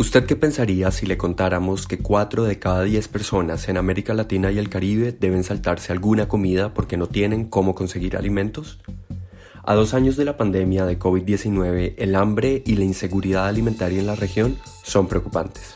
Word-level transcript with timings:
¿Usted 0.00 0.24
qué 0.24 0.34
pensaría 0.34 0.90
si 0.92 1.04
le 1.04 1.18
contáramos 1.18 1.86
que 1.86 1.98
4 1.98 2.44
de 2.44 2.58
cada 2.58 2.84
10 2.84 3.08
personas 3.08 3.68
en 3.68 3.76
América 3.76 4.14
Latina 4.14 4.50
y 4.50 4.56
el 4.56 4.70
Caribe 4.70 5.12
deben 5.12 5.44
saltarse 5.44 5.92
alguna 5.92 6.26
comida 6.26 6.72
porque 6.72 6.96
no 6.96 7.06
tienen 7.06 7.44
cómo 7.44 7.74
conseguir 7.74 8.16
alimentos? 8.16 8.78
A 9.62 9.74
dos 9.74 9.92
años 9.92 10.16
de 10.16 10.24
la 10.24 10.38
pandemia 10.38 10.86
de 10.86 10.98
COVID-19, 10.98 11.96
el 11.98 12.14
hambre 12.14 12.62
y 12.64 12.76
la 12.76 12.84
inseguridad 12.84 13.46
alimentaria 13.46 14.00
en 14.00 14.06
la 14.06 14.14
región 14.14 14.56
son 14.82 15.06
preocupantes. 15.06 15.74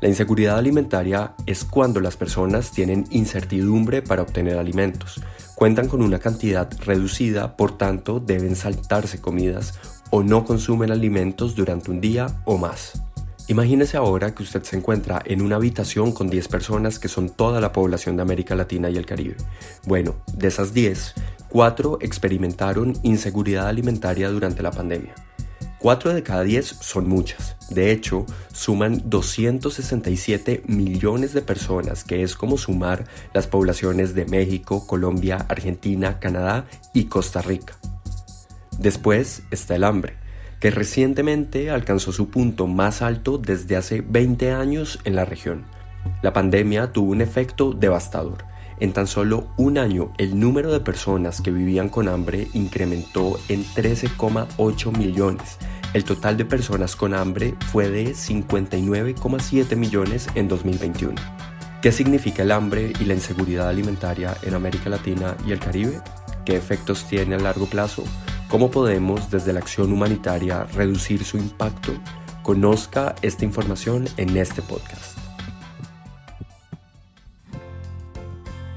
La 0.00 0.08
inseguridad 0.08 0.58
alimentaria 0.58 1.36
es 1.46 1.62
cuando 1.62 2.00
las 2.00 2.16
personas 2.16 2.72
tienen 2.72 3.04
incertidumbre 3.10 4.02
para 4.02 4.22
obtener 4.22 4.58
alimentos, 4.58 5.22
cuentan 5.54 5.86
con 5.86 6.02
una 6.02 6.18
cantidad 6.18 6.68
reducida, 6.80 7.56
por 7.56 7.78
tanto 7.78 8.18
deben 8.18 8.56
saltarse 8.56 9.20
comidas 9.20 9.78
o 10.10 10.24
no 10.24 10.44
consumen 10.44 10.90
alimentos 10.90 11.54
durante 11.54 11.92
un 11.92 12.00
día 12.00 12.26
o 12.44 12.58
más. 12.58 13.00
Imagínese 13.48 13.96
ahora 13.96 14.34
que 14.34 14.44
usted 14.44 14.62
se 14.62 14.76
encuentra 14.76 15.20
en 15.24 15.42
una 15.42 15.56
habitación 15.56 16.12
con 16.12 16.30
10 16.30 16.46
personas 16.48 16.98
que 17.00 17.08
son 17.08 17.28
toda 17.28 17.60
la 17.60 17.72
población 17.72 18.16
de 18.16 18.22
América 18.22 18.54
Latina 18.54 18.88
y 18.88 18.96
el 18.96 19.04
Caribe. 19.04 19.36
Bueno, 19.84 20.14
de 20.32 20.46
esas 20.46 20.72
10, 20.72 21.14
4 21.48 21.98
experimentaron 22.00 22.96
inseguridad 23.02 23.66
alimentaria 23.66 24.30
durante 24.30 24.62
la 24.62 24.70
pandemia. 24.70 25.14
4 25.80 26.14
de 26.14 26.22
cada 26.22 26.44
10 26.44 26.64
son 26.66 27.08
muchas. 27.08 27.56
De 27.68 27.90
hecho, 27.90 28.24
suman 28.52 29.02
267 29.06 30.62
millones 30.66 31.32
de 31.32 31.42
personas, 31.42 32.04
que 32.04 32.22
es 32.22 32.36
como 32.36 32.56
sumar 32.56 33.06
las 33.34 33.48
poblaciones 33.48 34.14
de 34.14 34.24
México, 34.24 34.86
Colombia, 34.86 35.44
Argentina, 35.48 36.20
Canadá 36.20 36.66
y 36.94 37.06
Costa 37.06 37.42
Rica. 37.42 37.76
Después 38.78 39.42
está 39.50 39.74
el 39.74 39.82
hambre 39.82 40.21
que 40.62 40.70
recientemente 40.70 41.72
alcanzó 41.72 42.12
su 42.12 42.28
punto 42.28 42.68
más 42.68 43.02
alto 43.02 43.36
desde 43.36 43.74
hace 43.74 44.00
20 44.00 44.52
años 44.52 45.00
en 45.02 45.16
la 45.16 45.24
región. 45.24 45.64
La 46.22 46.32
pandemia 46.32 46.92
tuvo 46.92 47.10
un 47.10 47.20
efecto 47.20 47.72
devastador. 47.72 48.44
En 48.78 48.92
tan 48.92 49.08
solo 49.08 49.48
un 49.56 49.76
año, 49.76 50.12
el 50.18 50.38
número 50.38 50.72
de 50.72 50.78
personas 50.78 51.40
que 51.40 51.50
vivían 51.50 51.88
con 51.88 52.06
hambre 52.06 52.46
incrementó 52.52 53.40
en 53.48 53.64
13,8 53.64 54.96
millones. 54.96 55.58
El 55.94 56.04
total 56.04 56.36
de 56.36 56.44
personas 56.44 56.94
con 56.94 57.12
hambre 57.12 57.56
fue 57.72 57.88
de 57.88 58.12
59,7 58.12 59.74
millones 59.74 60.28
en 60.36 60.46
2021. 60.46 61.16
¿Qué 61.82 61.90
significa 61.90 62.44
el 62.44 62.52
hambre 62.52 62.92
y 63.00 63.04
la 63.04 63.14
inseguridad 63.14 63.68
alimentaria 63.68 64.36
en 64.42 64.54
América 64.54 64.88
Latina 64.88 65.36
y 65.44 65.50
el 65.50 65.58
Caribe? 65.58 66.00
¿Qué 66.44 66.54
efectos 66.54 67.08
tiene 67.08 67.34
a 67.34 67.38
largo 67.38 67.66
plazo? 67.66 68.04
¿Cómo 68.52 68.70
podemos 68.70 69.30
desde 69.30 69.54
la 69.54 69.60
acción 69.60 69.94
humanitaria 69.94 70.64
reducir 70.64 71.24
su 71.24 71.38
impacto? 71.38 71.94
Conozca 72.42 73.14
esta 73.22 73.46
información 73.46 74.04
en 74.18 74.36
este 74.36 74.60
podcast. 74.60 75.16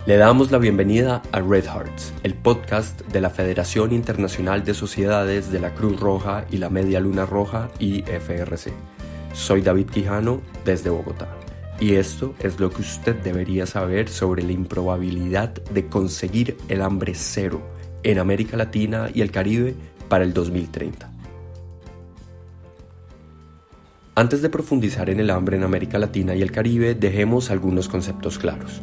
Le 0.05 0.15
damos 0.15 0.49
la 0.49 0.59
bienvenida 0.59 1.21
a 1.33 1.41
Red 1.41 1.65
Hearts, 1.65 2.13
el 2.23 2.35
podcast 2.35 3.01
de 3.01 3.19
la 3.19 3.29
Federación 3.29 3.91
Internacional 3.91 4.63
de 4.63 4.73
Sociedades 4.73 5.51
de 5.51 5.59
la 5.59 5.73
Cruz 5.73 5.99
Roja 5.99 6.45
y 6.49 6.55
la 6.55 6.69
Media 6.69 7.01
Luna 7.01 7.25
Roja 7.25 7.69
IFRC. 7.79 8.71
Soy 9.33 9.59
David 9.59 9.87
Quijano 9.87 10.39
desde 10.63 10.89
Bogotá. 10.89 11.27
Y 11.81 11.95
esto 11.95 12.33
es 12.39 12.61
lo 12.61 12.69
que 12.69 12.81
usted 12.81 13.17
debería 13.17 13.65
saber 13.65 14.07
sobre 14.07 14.41
la 14.41 14.53
improbabilidad 14.53 15.49
de 15.49 15.87
conseguir 15.87 16.55
el 16.69 16.81
hambre 16.81 17.11
cero 17.13 17.74
en 18.05 18.19
América 18.19 18.55
Latina 18.55 19.09
y 19.13 19.21
el 19.21 19.31
Caribe 19.31 19.75
para 20.07 20.23
el 20.23 20.33
2030. 20.33 21.11
Antes 24.13 24.41
de 24.41 24.49
profundizar 24.49 25.09
en 25.09 25.19
el 25.19 25.29
hambre 25.29 25.57
en 25.57 25.63
América 25.63 25.99
Latina 25.99 26.35
y 26.35 26.41
el 26.41 26.51
Caribe, 26.51 26.95
dejemos 26.95 27.51
algunos 27.51 27.89
conceptos 27.89 28.37
claros. 28.37 28.81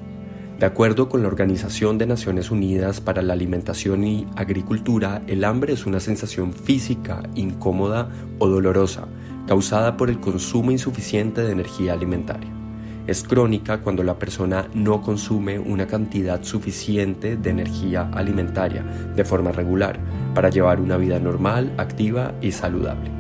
De 0.59 0.67
acuerdo 0.67 1.09
con 1.09 1.23
la 1.23 1.29
Organización 1.29 1.99
de 1.99 2.07
Naciones 2.07 2.51
Unidas 2.51 3.01
para 3.01 3.23
la 3.23 3.33
Alimentación 3.33 4.05
y 4.05 4.27
Agricultura, 4.37 5.23
el 5.27 5.45
hambre 5.45 5.73
es 5.73 5.87
una 5.87 6.01
sensación 6.01 6.53
física, 6.53 7.23
incómoda 7.35 8.11
o 8.39 8.49
dolorosa, 8.49 9.07
causada 9.47 9.97
por 9.97 10.11
el 10.11 10.21
consumo 10.21 10.71
insuficiente 10.71 11.43
de 11.43 11.53
energía 11.53 11.95
alimentaria. 11.95 12.62
Es 13.09 13.25
crónica 13.25 13.81
cuando 13.81 14.05
la 14.05 14.17
persona 14.17 14.69
no 14.75 15.03
consume 15.03 15.59
una 15.59 15.89
cantidad 15.89 16.45
suficiente 16.45 17.37
de 17.37 17.51
energía 17.51 18.09
alimentaria 18.13 18.85
de 19.17 19.25
forma 19.25 19.51
regular 19.51 19.99
para 20.37 20.51
llevar 20.51 20.81
una 20.81 20.97
vida 20.97 21.19
normal, 21.19 21.73
activa 21.79 22.33
y 22.41 22.53
saludable. 22.53 23.11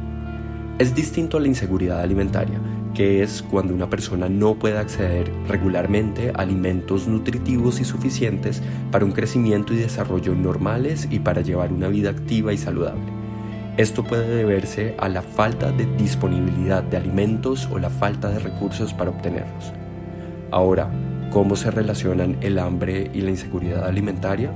Es 0.79 0.95
distinto 0.95 1.37
a 1.37 1.41
la 1.41 1.49
inseguridad 1.49 2.01
alimentaria, 2.01 2.61
que 2.95 3.25
es 3.25 3.43
cuando 3.43 3.75
una 3.75 3.91
persona 3.91 4.29
no 4.29 4.55
puede 4.55 4.79
acceder 4.79 5.33
regularmente 5.49 6.31
a 6.31 6.43
alimentos 6.43 7.09
nutritivos 7.09 7.81
y 7.81 7.85
suficientes 7.85 8.63
para 8.93 9.05
un 9.05 9.13
crecimiento 9.13 9.75
y 9.75 9.79
desarrollo 9.79 10.37
normales 10.37 11.09
y 11.11 11.19
para 11.19 11.41
llevar 11.41 11.73
una 11.73 11.89
vida 11.89 12.11
activa 12.11 12.53
y 12.53 12.59
saludable. 12.59 13.22
Esto 13.79 14.05
puede 14.05 14.37
deberse 14.37 14.95
a 14.99 15.09
la 15.09 15.23
falta 15.23 15.73
de 15.73 15.87
disponibilidad 15.97 16.83
de 16.83 16.99
alimentos 16.99 17.67
o 17.73 17.79
la 17.79 17.89
falta 17.89 18.29
de 18.29 18.39
recursos 18.39 18.93
para 18.93 19.11
obtenerlos. 19.11 19.73
Ahora, 20.51 20.91
¿cómo 21.31 21.57
se 21.57 21.71
relacionan 21.71 22.37
el 22.43 22.59
hambre 22.59 23.11
y 23.15 23.23
la 23.23 23.31
inseguridad 23.31 23.87
alimentaria? 23.87 24.53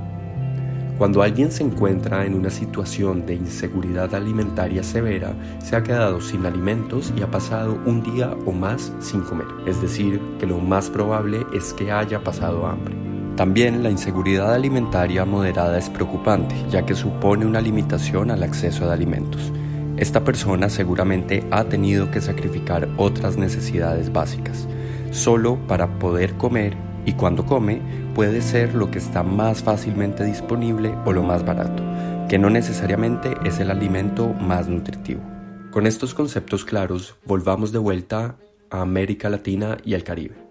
Cuando 0.99 1.23
alguien 1.23 1.51
se 1.51 1.63
encuentra 1.63 2.27
en 2.27 2.35
una 2.35 2.51
situación 2.51 3.25
de 3.25 3.33
inseguridad 3.33 4.13
alimentaria 4.13 4.83
severa, 4.83 5.33
se 5.63 5.75
ha 5.75 5.81
quedado 5.81 6.21
sin 6.21 6.45
alimentos 6.45 7.11
y 7.17 7.23
ha 7.23 7.31
pasado 7.31 7.79
un 7.87 8.03
día 8.03 8.35
o 8.45 8.51
más 8.51 8.93
sin 8.99 9.21
comer. 9.21 9.47
Es 9.65 9.81
decir, 9.81 10.21
que 10.39 10.45
lo 10.45 10.59
más 10.59 10.91
probable 10.91 11.43
es 11.55 11.73
que 11.73 11.91
haya 11.91 12.23
pasado 12.23 12.67
hambre. 12.67 13.06
También 13.37 13.83
la 13.83 13.91
inseguridad 13.91 14.55
alimentaria 14.55 15.23
moderada 15.23 15.77
es 15.77 15.91
preocupante, 15.91 16.55
ya 16.71 16.87
que 16.87 16.95
supone 16.95 17.45
una 17.45 17.61
limitación 17.61 18.31
al 18.31 18.41
acceso 18.41 18.87
de 18.87 18.93
alimentos. 18.93 19.53
Esta 19.95 20.23
persona 20.23 20.69
seguramente 20.69 21.45
ha 21.51 21.65
tenido 21.65 22.09
que 22.09 22.19
sacrificar 22.19 22.89
otras 22.97 23.37
necesidades 23.37 24.11
básicas, 24.11 24.67
solo 25.11 25.59
para 25.67 25.99
poder 25.99 26.33
comer 26.33 26.75
y 27.05 27.13
cuando 27.13 27.45
come 27.45 27.79
puede 28.15 28.41
ser 28.41 28.73
lo 28.73 28.89
que 28.89 28.97
está 28.97 29.21
más 29.21 29.61
fácilmente 29.61 30.23
disponible 30.23 30.95
o 31.05 31.13
lo 31.13 31.21
más 31.21 31.45
barato, 31.45 31.83
que 32.27 32.39
no 32.39 32.49
necesariamente 32.49 33.35
es 33.45 33.59
el 33.59 33.69
alimento 33.69 34.33
más 34.33 34.67
nutritivo. 34.67 35.21
Con 35.69 35.85
estos 35.85 36.15
conceptos 36.15 36.65
claros, 36.65 37.15
volvamos 37.23 37.71
de 37.71 37.77
vuelta 37.77 38.35
a 38.71 38.81
América 38.81 39.29
Latina 39.29 39.77
y 39.85 39.93
al 39.93 40.03
Caribe. 40.03 40.46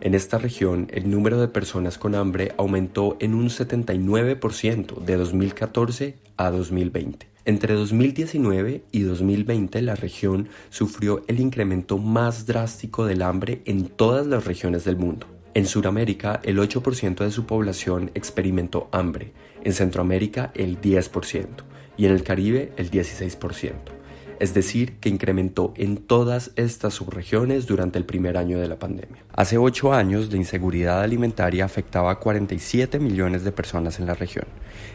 En 0.00 0.14
esta 0.14 0.38
región, 0.38 0.86
el 0.92 1.10
número 1.10 1.40
de 1.40 1.48
personas 1.48 1.98
con 1.98 2.14
hambre 2.14 2.52
aumentó 2.56 3.16
en 3.18 3.34
un 3.34 3.48
79% 3.48 5.00
de 5.00 5.16
2014 5.16 6.14
a 6.36 6.50
2020. 6.52 7.26
Entre 7.44 7.74
2019 7.74 8.84
y 8.92 9.00
2020 9.00 9.82
la 9.82 9.96
región 9.96 10.48
sufrió 10.70 11.24
el 11.26 11.40
incremento 11.40 11.98
más 11.98 12.46
drástico 12.46 13.06
del 13.06 13.22
hambre 13.22 13.62
en 13.64 13.88
todas 13.88 14.26
las 14.26 14.44
regiones 14.44 14.84
del 14.84 14.96
mundo. 14.96 15.26
En 15.54 15.66
Sudamérica 15.66 16.40
el 16.44 16.58
8% 16.58 17.24
de 17.24 17.32
su 17.32 17.46
población 17.46 18.12
experimentó 18.14 18.88
hambre, 18.92 19.32
en 19.64 19.72
Centroamérica 19.72 20.52
el 20.54 20.80
10% 20.80 21.46
y 21.96 22.06
en 22.06 22.12
el 22.12 22.22
Caribe 22.22 22.72
el 22.76 22.90
16% 22.90 23.97
es 24.40 24.54
decir, 24.54 24.94
que 25.00 25.08
incrementó 25.08 25.72
en 25.76 25.96
todas 25.96 26.52
estas 26.56 26.94
subregiones 26.94 27.66
durante 27.66 27.98
el 27.98 28.04
primer 28.04 28.36
año 28.36 28.58
de 28.58 28.68
la 28.68 28.78
pandemia. 28.78 29.24
Hace 29.34 29.58
ocho 29.58 29.92
años, 29.92 30.30
la 30.30 30.38
inseguridad 30.38 31.02
alimentaria 31.02 31.64
afectaba 31.64 32.10
a 32.10 32.18
47 32.18 32.98
millones 32.98 33.44
de 33.44 33.52
personas 33.52 33.98
en 33.98 34.06
la 34.06 34.14
región. 34.14 34.46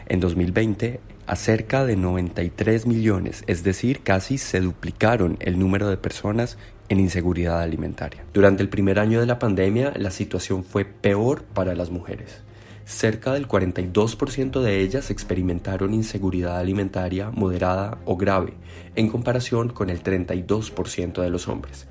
En 0.06 0.20
2020, 0.20 1.00
a 1.26 1.36
cerca 1.36 1.84
de 1.84 1.96
93 1.96 2.86
millones, 2.86 3.44
es 3.46 3.64
decir, 3.64 4.02
casi 4.02 4.38
se 4.38 4.60
duplicaron 4.60 5.36
el 5.40 5.58
número 5.58 5.88
de 5.88 5.96
personas 5.96 6.58
en 6.88 7.00
inseguridad 7.00 7.60
alimentaria. 7.60 8.24
Durante 8.32 8.62
el 8.62 8.68
primer 8.68 8.98
año 8.98 9.20
de 9.20 9.26
la 9.26 9.38
pandemia, 9.38 9.92
la 9.96 10.10
situación 10.10 10.64
fue 10.64 10.84
peor 10.84 11.42
para 11.42 11.74
las 11.74 11.90
mujeres. 11.90 12.43
Cerca 12.84 13.32
del 13.32 13.48
42% 13.48 14.60
de 14.60 14.80
ellas 14.80 15.10
experimentaron 15.10 15.94
inseguridad 15.94 16.58
alimentaria 16.58 17.30
moderada 17.30 17.98
o 18.04 18.16
grave, 18.16 18.52
en 18.94 19.08
comparación 19.08 19.70
con 19.70 19.88
el 19.88 20.02
32% 20.02 21.22
de 21.22 21.30
los 21.30 21.48
hombres. 21.48 21.86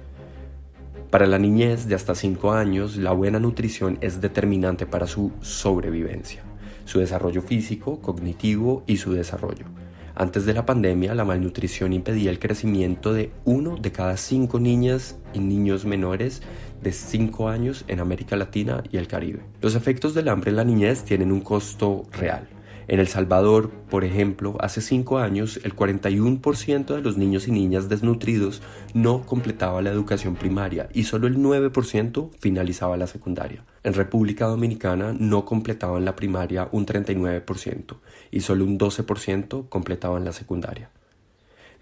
Para 1.09 1.25
la 1.25 1.39
niñez 1.39 1.87
de 1.87 1.95
hasta 1.95 2.13
5 2.13 2.53
años, 2.53 2.95
la 2.97 3.11
buena 3.11 3.39
nutrición 3.39 3.97
es 4.01 4.21
determinante 4.21 4.85
para 4.85 5.07
su 5.07 5.31
sobrevivencia, 5.41 6.43
su 6.85 6.99
desarrollo 6.99 7.41
físico, 7.41 7.99
cognitivo 7.99 8.83
y 8.85 8.97
su 8.97 9.13
desarrollo. 9.13 9.65
Antes 10.15 10.45
de 10.45 10.53
la 10.53 10.65
pandemia, 10.65 11.15
la 11.15 11.25
malnutrición 11.25 11.91
impedía 11.91 12.29
el 12.29 12.37
crecimiento 12.37 13.13
de 13.13 13.31
uno 13.45 13.77
de 13.77 13.91
cada 13.91 14.15
cinco 14.17 14.59
niñas 14.59 15.17
y 15.33 15.39
niños 15.39 15.85
menores 15.85 16.41
de 16.83 16.91
5 16.91 17.49
años 17.49 17.85
en 17.87 17.99
América 17.99 18.35
Latina 18.35 18.83
y 18.91 18.97
el 18.97 19.07
Caribe. 19.07 19.41
Los 19.61 19.73
efectos 19.73 20.13
del 20.13 20.27
hambre 20.27 20.51
en 20.51 20.57
la 20.57 20.65
niñez 20.65 21.03
tienen 21.03 21.31
un 21.31 21.41
costo 21.41 22.03
real. 22.11 22.47
En 22.87 22.99
El 22.99 23.07
Salvador, 23.07 23.69
por 23.89 24.03
ejemplo, 24.03 24.57
hace 24.59 24.81
cinco 24.81 25.17
años 25.17 25.59
el 25.63 25.75
41% 25.75 26.95
de 26.95 27.01
los 27.01 27.17
niños 27.17 27.47
y 27.47 27.51
niñas 27.51 27.87
desnutridos 27.87 28.61
no 28.93 29.25
completaba 29.25 29.81
la 29.81 29.89
educación 29.89 30.35
primaria 30.35 30.89
y 30.93 31.03
solo 31.03 31.27
el 31.27 31.37
9% 31.37 32.29
finalizaba 32.39 32.97
la 32.97 33.07
secundaria. 33.07 33.63
En 33.83 33.93
República 33.93 34.47
Dominicana 34.47 35.15
no 35.17 35.45
completaban 35.45 36.03
la 36.03 36.15
primaria 36.15 36.67
un 36.71 36.85
39% 36.85 37.97
y 38.31 38.41
solo 38.41 38.65
un 38.65 38.77
12% 38.77 39.69
completaban 39.69 40.25
la 40.25 40.33
secundaria. 40.33 40.89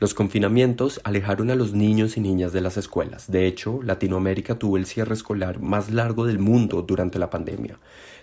Los 0.02 0.16
confinamientos 0.16 1.00
alejaron 1.04 1.52
a 1.52 1.56
los 1.56 1.74
niños 1.74 2.18
y 2.18 2.22
niñas 2.22 2.54
de 2.54 2.62
las 2.62 2.76
escuelas. 2.76 3.30
De 3.30 3.46
hecho, 3.46 3.82
Latinoamérica 3.84 4.58
tuvo 4.58 4.78
el 4.78 4.88
cierre 4.88 5.14
escolar 5.14 5.60
más 5.60 5.92
largo 5.92 6.26
del 6.26 6.40
mundo 6.40 6.82
durante 6.82 7.20
la 7.20 7.30
pandemia. 7.30 7.78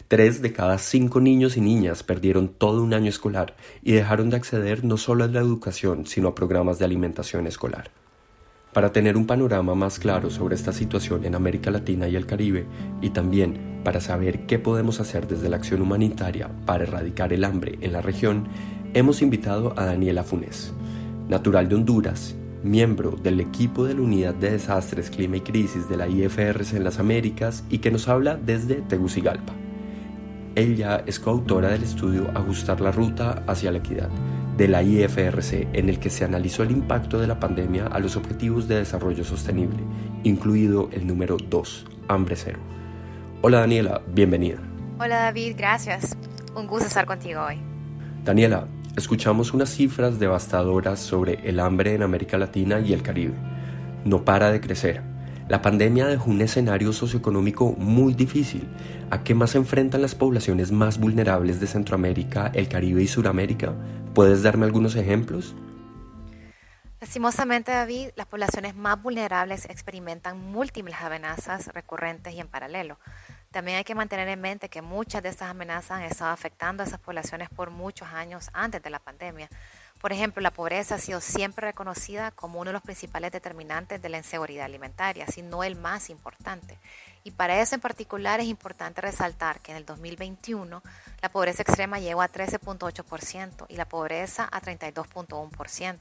Tres 0.08 0.40
de 0.40 0.54
cada 0.54 0.78
cinco 0.78 1.20
niños 1.20 1.58
y 1.58 1.60
niñas 1.60 2.02
perdieron 2.02 2.48
todo 2.48 2.82
un 2.82 2.94
año 2.94 3.10
escolar 3.10 3.56
y 3.82 3.92
dejaron 3.92 4.30
de 4.30 4.36
acceder 4.36 4.82
no 4.82 4.96
solo 4.96 5.24
a 5.24 5.28
la 5.28 5.40
educación, 5.40 6.06
sino 6.06 6.28
a 6.28 6.34
programas 6.34 6.78
de 6.78 6.86
alimentación 6.86 7.46
escolar. 7.46 7.90
Para 8.72 8.90
tener 8.90 9.18
un 9.18 9.26
panorama 9.26 9.74
más 9.74 9.98
claro 9.98 10.30
sobre 10.30 10.54
esta 10.54 10.72
situación 10.72 11.26
en 11.26 11.34
América 11.34 11.70
Latina 11.70 12.08
y 12.08 12.16
el 12.16 12.24
Caribe, 12.24 12.64
y 13.02 13.10
también 13.10 13.80
para 13.84 14.00
saber 14.00 14.46
qué 14.46 14.58
podemos 14.58 14.98
hacer 14.98 15.26
desde 15.26 15.50
la 15.50 15.56
acción 15.56 15.82
humanitaria 15.82 16.48
para 16.64 16.84
erradicar 16.84 17.34
el 17.34 17.44
hambre 17.44 17.78
en 17.82 17.92
la 17.92 18.00
región, 18.00 18.48
hemos 18.94 19.20
invitado 19.20 19.74
a 19.76 19.84
Daniela 19.84 20.24
Funes 20.24 20.72
natural 21.28 21.68
de 21.68 21.74
Honduras, 21.74 22.34
miembro 22.62 23.10
del 23.10 23.40
equipo 23.40 23.84
de 23.84 23.94
la 23.94 24.00
Unidad 24.00 24.34
de 24.34 24.52
Desastres, 24.52 25.10
Clima 25.10 25.36
y 25.36 25.42
Crisis 25.42 25.88
de 25.88 25.96
la 25.98 26.08
IFRC 26.08 26.74
en 26.74 26.84
las 26.84 26.98
Américas 26.98 27.64
y 27.68 27.78
que 27.78 27.90
nos 27.90 28.08
habla 28.08 28.36
desde 28.36 28.76
Tegucigalpa. 28.76 29.67
Ella 30.58 31.04
es 31.06 31.20
coautora 31.20 31.68
del 31.68 31.84
estudio 31.84 32.32
Ajustar 32.34 32.80
la 32.80 32.90
Ruta 32.90 33.44
hacia 33.46 33.70
la 33.70 33.78
Equidad 33.78 34.08
de 34.56 34.66
la 34.66 34.82
IFRC, 34.82 35.68
en 35.72 35.88
el 35.88 36.00
que 36.00 36.10
se 36.10 36.24
analizó 36.24 36.64
el 36.64 36.72
impacto 36.72 37.20
de 37.20 37.28
la 37.28 37.38
pandemia 37.38 37.86
a 37.86 38.00
los 38.00 38.16
objetivos 38.16 38.66
de 38.66 38.74
desarrollo 38.74 39.22
sostenible, 39.22 39.78
incluido 40.24 40.90
el 40.90 41.06
número 41.06 41.36
2, 41.36 41.86
hambre 42.08 42.34
cero. 42.34 42.58
Hola 43.40 43.60
Daniela, 43.60 44.02
bienvenida. 44.08 44.58
Hola 44.98 45.18
David, 45.18 45.54
gracias. 45.56 46.16
Un 46.56 46.66
gusto 46.66 46.88
estar 46.88 47.06
contigo 47.06 47.40
hoy. 47.40 47.60
Daniela, 48.24 48.66
escuchamos 48.96 49.54
unas 49.54 49.68
cifras 49.68 50.18
devastadoras 50.18 50.98
sobre 50.98 51.34
el 51.48 51.60
hambre 51.60 51.94
en 51.94 52.02
América 52.02 52.36
Latina 52.36 52.80
y 52.80 52.94
el 52.94 53.02
Caribe. 53.02 53.36
No 54.04 54.24
para 54.24 54.50
de 54.50 54.60
crecer. 54.60 55.17
La 55.48 55.62
pandemia 55.62 56.06
dejó 56.06 56.30
un 56.30 56.42
escenario 56.42 56.92
socioeconómico 56.92 57.72
muy 57.78 58.12
difícil. 58.12 58.68
¿A 59.10 59.24
qué 59.24 59.34
más 59.34 59.50
se 59.50 59.58
enfrentan 59.58 60.02
las 60.02 60.14
poblaciones 60.14 60.72
más 60.72 60.98
vulnerables 60.98 61.58
de 61.58 61.66
Centroamérica, 61.66 62.50
el 62.52 62.68
Caribe 62.68 63.02
y 63.02 63.08
Suramérica? 63.08 63.72
¿Puedes 64.12 64.42
darme 64.42 64.66
algunos 64.66 64.94
ejemplos? 64.94 65.54
Lastimosamente, 67.00 67.72
David, 67.72 68.10
las 68.16 68.26
poblaciones 68.26 68.76
más 68.76 69.00
vulnerables 69.02 69.64
experimentan 69.70 70.38
múltiples 70.38 70.96
amenazas 71.00 71.68
recurrentes 71.68 72.34
y 72.34 72.40
en 72.40 72.48
paralelo. 72.48 72.98
También 73.50 73.78
hay 73.78 73.84
que 73.84 73.94
mantener 73.94 74.28
en 74.28 74.42
mente 74.42 74.68
que 74.68 74.82
muchas 74.82 75.22
de 75.22 75.30
estas 75.30 75.48
amenazas 75.48 75.92
han 75.92 76.02
estado 76.02 76.30
afectando 76.30 76.82
a 76.82 76.86
esas 76.86 77.00
poblaciones 77.00 77.48
por 77.48 77.70
muchos 77.70 78.08
años 78.08 78.50
antes 78.52 78.82
de 78.82 78.90
la 78.90 78.98
pandemia. 78.98 79.48
Por 80.00 80.12
ejemplo, 80.12 80.40
la 80.40 80.52
pobreza 80.52 80.94
ha 80.94 80.98
sido 80.98 81.20
siempre 81.20 81.66
reconocida 81.66 82.30
como 82.30 82.60
uno 82.60 82.68
de 82.68 82.74
los 82.74 82.82
principales 82.82 83.32
determinantes 83.32 84.00
de 84.00 84.08
la 84.08 84.18
inseguridad 84.18 84.66
alimentaria, 84.66 85.26
si 85.26 85.42
no 85.42 85.64
el 85.64 85.74
más 85.74 86.08
importante. 86.08 86.78
Y 87.24 87.32
para 87.32 87.60
eso 87.60 87.74
en 87.74 87.80
particular 87.80 88.38
es 88.38 88.46
importante 88.46 89.00
resaltar 89.00 89.60
que 89.60 89.72
en 89.72 89.76
el 89.76 89.84
2021 89.84 90.82
la 91.20 91.28
pobreza 91.30 91.62
extrema 91.62 91.98
llegó 91.98 92.22
a 92.22 92.30
13.8% 92.30 93.66
y 93.68 93.76
la 93.76 93.88
pobreza 93.88 94.48
a 94.50 94.60
32.1%, 94.60 95.98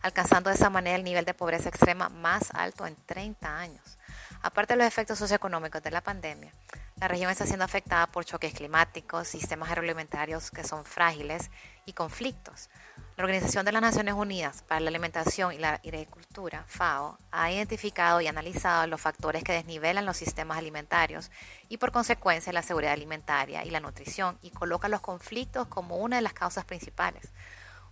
alcanzando 0.00 0.48
de 0.48 0.56
esa 0.56 0.70
manera 0.70 0.96
el 0.96 1.04
nivel 1.04 1.26
de 1.26 1.34
pobreza 1.34 1.68
extrema 1.68 2.08
más 2.08 2.50
alto 2.54 2.86
en 2.86 2.96
30 3.06 3.58
años. 3.58 3.98
Aparte 4.42 4.74
de 4.74 4.78
los 4.78 4.86
efectos 4.86 5.18
socioeconómicos 5.18 5.82
de 5.82 5.90
la 5.90 6.02
pandemia, 6.02 6.52
la 7.00 7.08
región 7.08 7.30
está 7.30 7.44
siendo 7.44 7.64
afectada 7.64 8.06
por 8.06 8.24
choques 8.24 8.54
climáticos, 8.54 9.28
sistemas 9.28 9.70
agroalimentarios 9.70 10.50
que 10.50 10.64
son 10.64 10.84
frágiles 10.84 11.50
y 11.86 11.92
conflictos. 11.92 12.68
La 13.16 13.22
Organización 13.22 13.64
de 13.64 13.70
las 13.70 13.80
Naciones 13.80 14.14
Unidas 14.14 14.64
para 14.66 14.80
la 14.80 14.88
Alimentación 14.88 15.52
y 15.52 15.58
la 15.58 15.74
Agricultura, 15.74 16.64
FAO, 16.66 17.16
ha 17.30 17.52
identificado 17.52 18.20
y 18.20 18.26
analizado 18.26 18.88
los 18.88 19.00
factores 19.00 19.44
que 19.44 19.52
desnivelan 19.52 20.04
los 20.04 20.16
sistemas 20.16 20.58
alimentarios 20.58 21.30
y 21.68 21.76
por 21.76 21.92
consecuencia 21.92 22.52
la 22.52 22.64
seguridad 22.64 22.92
alimentaria 22.92 23.64
y 23.64 23.70
la 23.70 23.78
nutrición 23.78 24.36
y 24.42 24.50
coloca 24.50 24.88
los 24.88 25.00
conflictos 25.00 25.68
como 25.68 25.98
una 25.98 26.16
de 26.16 26.22
las 26.22 26.32
causas 26.32 26.64
principales. 26.64 27.30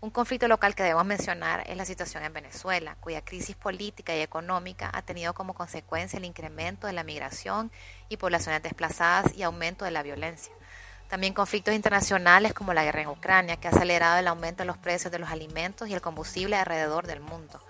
Un 0.01 0.11
conflicto 0.11 0.49
local 0.49 0.75
que 0.75 0.83
debemos 0.83 1.07
mencionar 1.07 1.63
es 1.69 1.77
la 1.77 1.85
situación 1.85 2.25
en 2.25 2.33
Venezuela, 2.33 2.97
cuya 2.99 3.25
crisis 3.25 3.55
política 3.55 4.17
y 4.17 4.23
económica 4.23 4.91
ha 4.93 5.03
tenido 5.03 5.35
como 5.35 5.55
consecuencia 5.55 6.17
el 6.17 6.25
incremento 6.25 6.89
de 6.89 6.95
la 6.95 7.05
migración 7.05 7.71
y 8.09 8.17
poblaciones 8.17 8.65
desplazadas 8.65 9.33
y 9.37 9.45
aumento 9.45 9.85
de 9.85 9.93
la 9.93 10.03
violencia. 10.03 10.53
También 11.13 11.35
conflictos 11.35 11.75
internacionales 11.75 12.55
como 12.55 12.73
la 12.73 12.85
guerra 12.85 13.03
en 13.03 13.09
Ucrania, 13.09 13.59
que 13.59 13.69
ha 13.69 13.71
acelerado 13.71 14.19
el 14.19 14.27
aumento 14.27 14.63
de 14.63 14.67
los 14.67 14.79
precios 14.79 15.13
de 15.13 15.19
los 15.19 15.29
alimentos 15.29 15.87
y 15.87 15.93
el 15.93 16.01
combustible 16.01 16.57
alrededor 16.57 17.07
del 17.07 17.21
mundo. 17.21 17.61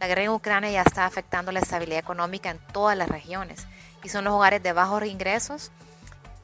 La 0.00 0.08
guerra 0.08 0.24
en 0.24 0.30
Ucrania 0.30 0.68
ya 0.72 0.82
está 0.82 1.06
afectando 1.06 1.52
la 1.52 1.60
estabilidad 1.60 2.00
económica 2.00 2.50
en 2.50 2.58
todas 2.72 2.98
las 2.98 3.08
regiones 3.08 3.68
y 4.02 4.08
son 4.08 4.24
los 4.24 4.34
hogares 4.34 4.64
de 4.64 4.72
bajos 4.72 5.04
ingresos 5.04 5.70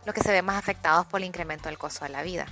los 0.06 0.14
que 0.14 0.22
se 0.22 0.30
ven 0.30 0.44
más 0.44 0.56
afectados 0.56 1.06
por 1.06 1.18
el 1.20 1.26
incremento 1.26 1.68
del 1.68 1.76
costo 1.76 2.04
de 2.04 2.10
la 2.10 2.22
vida. 2.22 2.46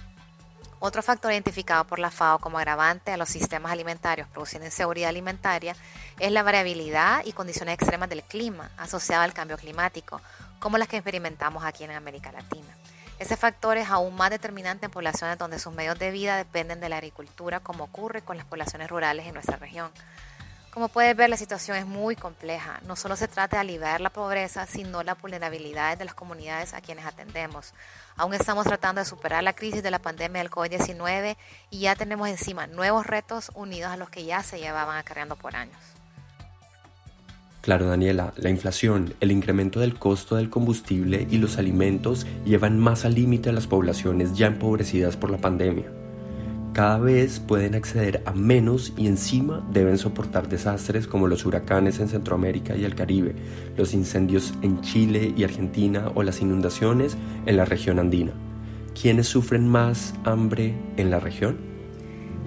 Otro 0.80 1.00
factor 1.00 1.30
identificado 1.30 1.84
por 1.84 2.00
la 2.00 2.10
FAO 2.10 2.40
como 2.40 2.58
agravante 2.58 3.12
a 3.12 3.16
los 3.16 3.28
sistemas 3.28 3.70
alimentarios 3.70 4.26
produciendo 4.26 4.66
inseguridad 4.66 5.10
alimentaria 5.10 5.76
es 6.18 6.32
la 6.32 6.42
variabilidad 6.42 7.24
y 7.24 7.34
condiciones 7.34 7.74
extremas 7.74 8.08
del 8.08 8.24
clima 8.24 8.68
asociado 8.78 9.22
al 9.22 9.32
cambio 9.32 9.58
climático, 9.58 10.20
como 10.58 10.76
las 10.76 10.88
que 10.88 10.96
experimentamos 10.96 11.64
aquí 11.64 11.84
en 11.84 11.92
América 11.92 12.32
Latina. 12.32 12.81
Ese 13.22 13.36
factor 13.36 13.76
es 13.76 13.88
aún 13.88 14.16
más 14.16 14.30
determinante 14.30 14.86
en 14.86 14.90
poblaciones 14.90 15.38
donde 15.38 15.60
sus 15.60 15.72
medios 15.72 15.96
de 15.96 16.10
vida 16.10 16.36
dependen 16.36 16.80
de 16.80 16.88
la 16.88 16.96
agricultura, 16.96 17.60
como 17.60 17.84
ocurre 17.84 18.22
con 18.22 18.36
las 18.36 18.44
poblaciones 18.44 18.90
rurales 18.90 19.28
en 19.28 19.34
nuestra 19.34 19.58
región. 19.58 19.92
Como 20.72 20.88
puedes 20.88 21.16
ver, 21.16 21.30
la 21.30 21.36
situación 21.36 21.76
es 21.76 21.86
muy 21.86 22.16
compleja. 22.16 22.80
No 22.84 22.96
solo 22.96 23.14
se 23.14 23.28
trata 23.28 23.58
de 23.58 23.60
aliviar 23.60 24.00
la 24.00 24.10
pobreza, 24.10 24.66
sino 24.66 25.04
la 25.04 25.14
vulnerabilidad 25.14 25.96
de 25.96 26.04
las 26.04 26.14
comunidades 26.14 26.74
a 26.74 26.80
quienes 26.80 27.06
atendemos. 27.06 27.74
Aún 28.16 28.34
estamos 28.34 28.66
tratando 28.66 29.00
de 29.00 29.04
superar 29.04 29.44
la 29.44 29.52
crisis 29.52 29.84
de 29.84 29.92
la 29.92 30.00
pandemia 30.00 30.42
del 30.42 30.50
COVID-19 30.50 31.36
y 31.70 31.78
ya 31.78 31.94
tenemos 31.94 32.28
encima 32.28 32.66
nuevos 32.66 33.06
retos 33.06 33.52
unidos 33.54 33.92
a 33.92 33.96
los 33.96 34.10
que 34.10 34.24
ya 34.24 34.42
se 34.42 34.58
llevaban 34.58 34.96
acarreando 34.96 35.36
por 35.36 35.54
años. 35.54 35.78
Claro, 37.62 37.86
Daniela, 37.86 38.34
la 38.36 38.50
inflación, 38.50 39.14
el 39.20 39.32
incremento 39.32 39.80
del 39.80 39.94
costo 39.94 40.36
del 40.36 40.50
combustible 40.50 41.26
y 41.30 41.38
los 41.38 41.56
alimentos 41.56 42.26
llevan 42.44 42.78
más 42.78 43.06
al 43.06 43.14
límite 43.14 43.48
a 43.48 43.52
las 43.52 43.66
poblaciones 43.66 44.34
ya 44.34 44.48
empobrecidas 44.48 45.16
por 45.16 45.30
la 45.30 45.38
pandemia 45.38 45.86
cada 46.72 46.96
vez 46.96 47.38
pueden 47.38 47.74
acceder 47.74 48.22
a 48.24 48.32
menos 48.32 48.94
y 48.96 49.06
encima 49.06 49.62
deben 49.72 49.98
soportar 49.98 50.48
desastres 50.48 51.06
como 51.06 51.28
los 51.28 51.44
huracanes 51.44 52.00
en 52.00 52.08
Centroamérica 52.08 52.74
y 52.74 52.84
el 52.84 52.94
Caribe, 52.94 53.34
los 53.76 53.92
incendios 53.92 54.54
en 54.62 54.80
Chile 54.80 55.34
y 55.36 55.44
Argentina 55.44 56.10
o 56.14 56.22
las 56.22 56.40
inundaciones 56.40 57.18
en 57.44 57.58
la 57.58 57.66
región 57.66 57.98
andina. 57.98 58.32
¿Quiénes 58.98 59.26
sufren 59.26 59.68
más 59.68 60.14
hambre 60.24 60.74
en 60.96 61.10
la 61.10 61.20
región? 61.20 61.58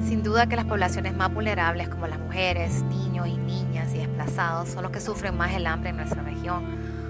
Sin 0.03 0.23
duda 0.23 0.49
que 0.49 0.55
las 0.55 0.65
poblaciones 0.65 1.15
más 1.15 1.31
vulnerables 1.31 1.87
como 1.89 2.07
las 2.07 2.19
mujeres, 2.19 2.83
niños 2.89 3.27
y 3.27 3.37
niñas 3.37 3.74
desplazados 4.25 4.69
son 4.69 4.83
los 4.83 4.91
que 4.91 4.99
sufren 4.99 5.37
más 5.37 5.53
el 5.53 5.67
hambre 5.67 5.89
en 5.89 5.97
nuestra 5.97 6.23
región. 6.23 6.63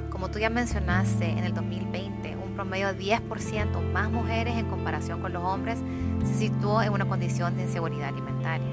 Como 0.09 0.29
tú 0.29 0.39
ya 0.39 0.49
mencionaste, 0.49 1.29
en 1.29 1.39
el 1.39 1.53
2020 1.53 2.35
un 2.35 2.53
promedio 2.53 2.93
de 2.93 2.99
10% 2.99 3.91
más 3.91 4.11
mujeres 4.11 4.55
en 4.57 4.67
comparación 4.67 5.21
con 5.21 5.33
los 5.33 5.43
hombres 5.43 5.79
se 6.25 6.33
situó 6.33 6.81
en 6.81 6.91
una 6.91 7.05
condición 7.05 7.55
de 7.55 7.63
inseguridad 7.63 8.09
alimentaria. 8.09 8.67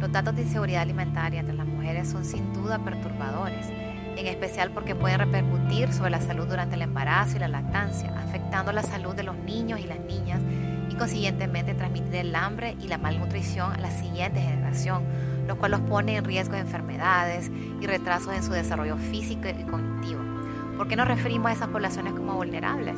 Los 0.00 0.10
datos 0.10 0.34
de 0.34 0.42
inseguridad 0.42 0.82
alimentaria 0.82 1.40
entre 1.40 1.54
las 1.54 1.66
mujeres 1.66 2.08
son 2.08 2.24
sin 2.24 2.52
duda 2.52 2.78
perturbadores, 2.78 3.66
en 4.16 4.26
especial 4.26 4.70
porque 4.70 4.94
pueden 4.94 5.20
repercutir 5.20 5.92
sobre 5.92 6.10
la 6.10 6.20
salud 6.20 6.46
durante 6.46 6.74
el 6.74 6.82
embarazo 6.82 7.36
y 7.36 7.40
la 7.40 7.48
lactancia, 7.48 8.12
afectando 8.18 8.72
la 8.72 8.82
salud 8.82 9.14
de 9.14 9.22
los 9.22 9.36
niños 9.36 9.80
y 9.80 9.84
las 9.84 10.00
niñas 10.00 10.40
y 10.90 10.94
consiguientemente 10.94 11.74
transmitir 11.74 12.16
el 12.16 12.34
hambre 12.34 12.76
y 12.80 12.88
la 12.88 12.98
malnutrición 12.98 13.72
a 13.72 13.78
la 13.78 13.90
siguiente 13.90 14.40
generación, 14.40 15.04
lo 15.46 15.56
cual 15.56 15.72
los 15.72 15.80
pone 15.80 16.16
en 16.16 16.24
riesgo 16.24 16.54
de 16.54 16.60
enfermedades 16.60 17.50
y 17.80 17.86
retrasos 17.86 18.34
en 18.34 18.42
su 18.42 18.52
desarrollo 18.52 18.96
físico 18.96 19.48
y 19.48 19.64
cognitivo. 19.64 20.20
¿Por 20.76 20.88
qué 20.88 20.96
nos 20.96 21.06
referimos 21.06 21.50
a 21.50 21.54
esas 21.54 21.68
poblaciones 21.68 22.14
como 22.14 22.34
vulnerables? 22.34 22.96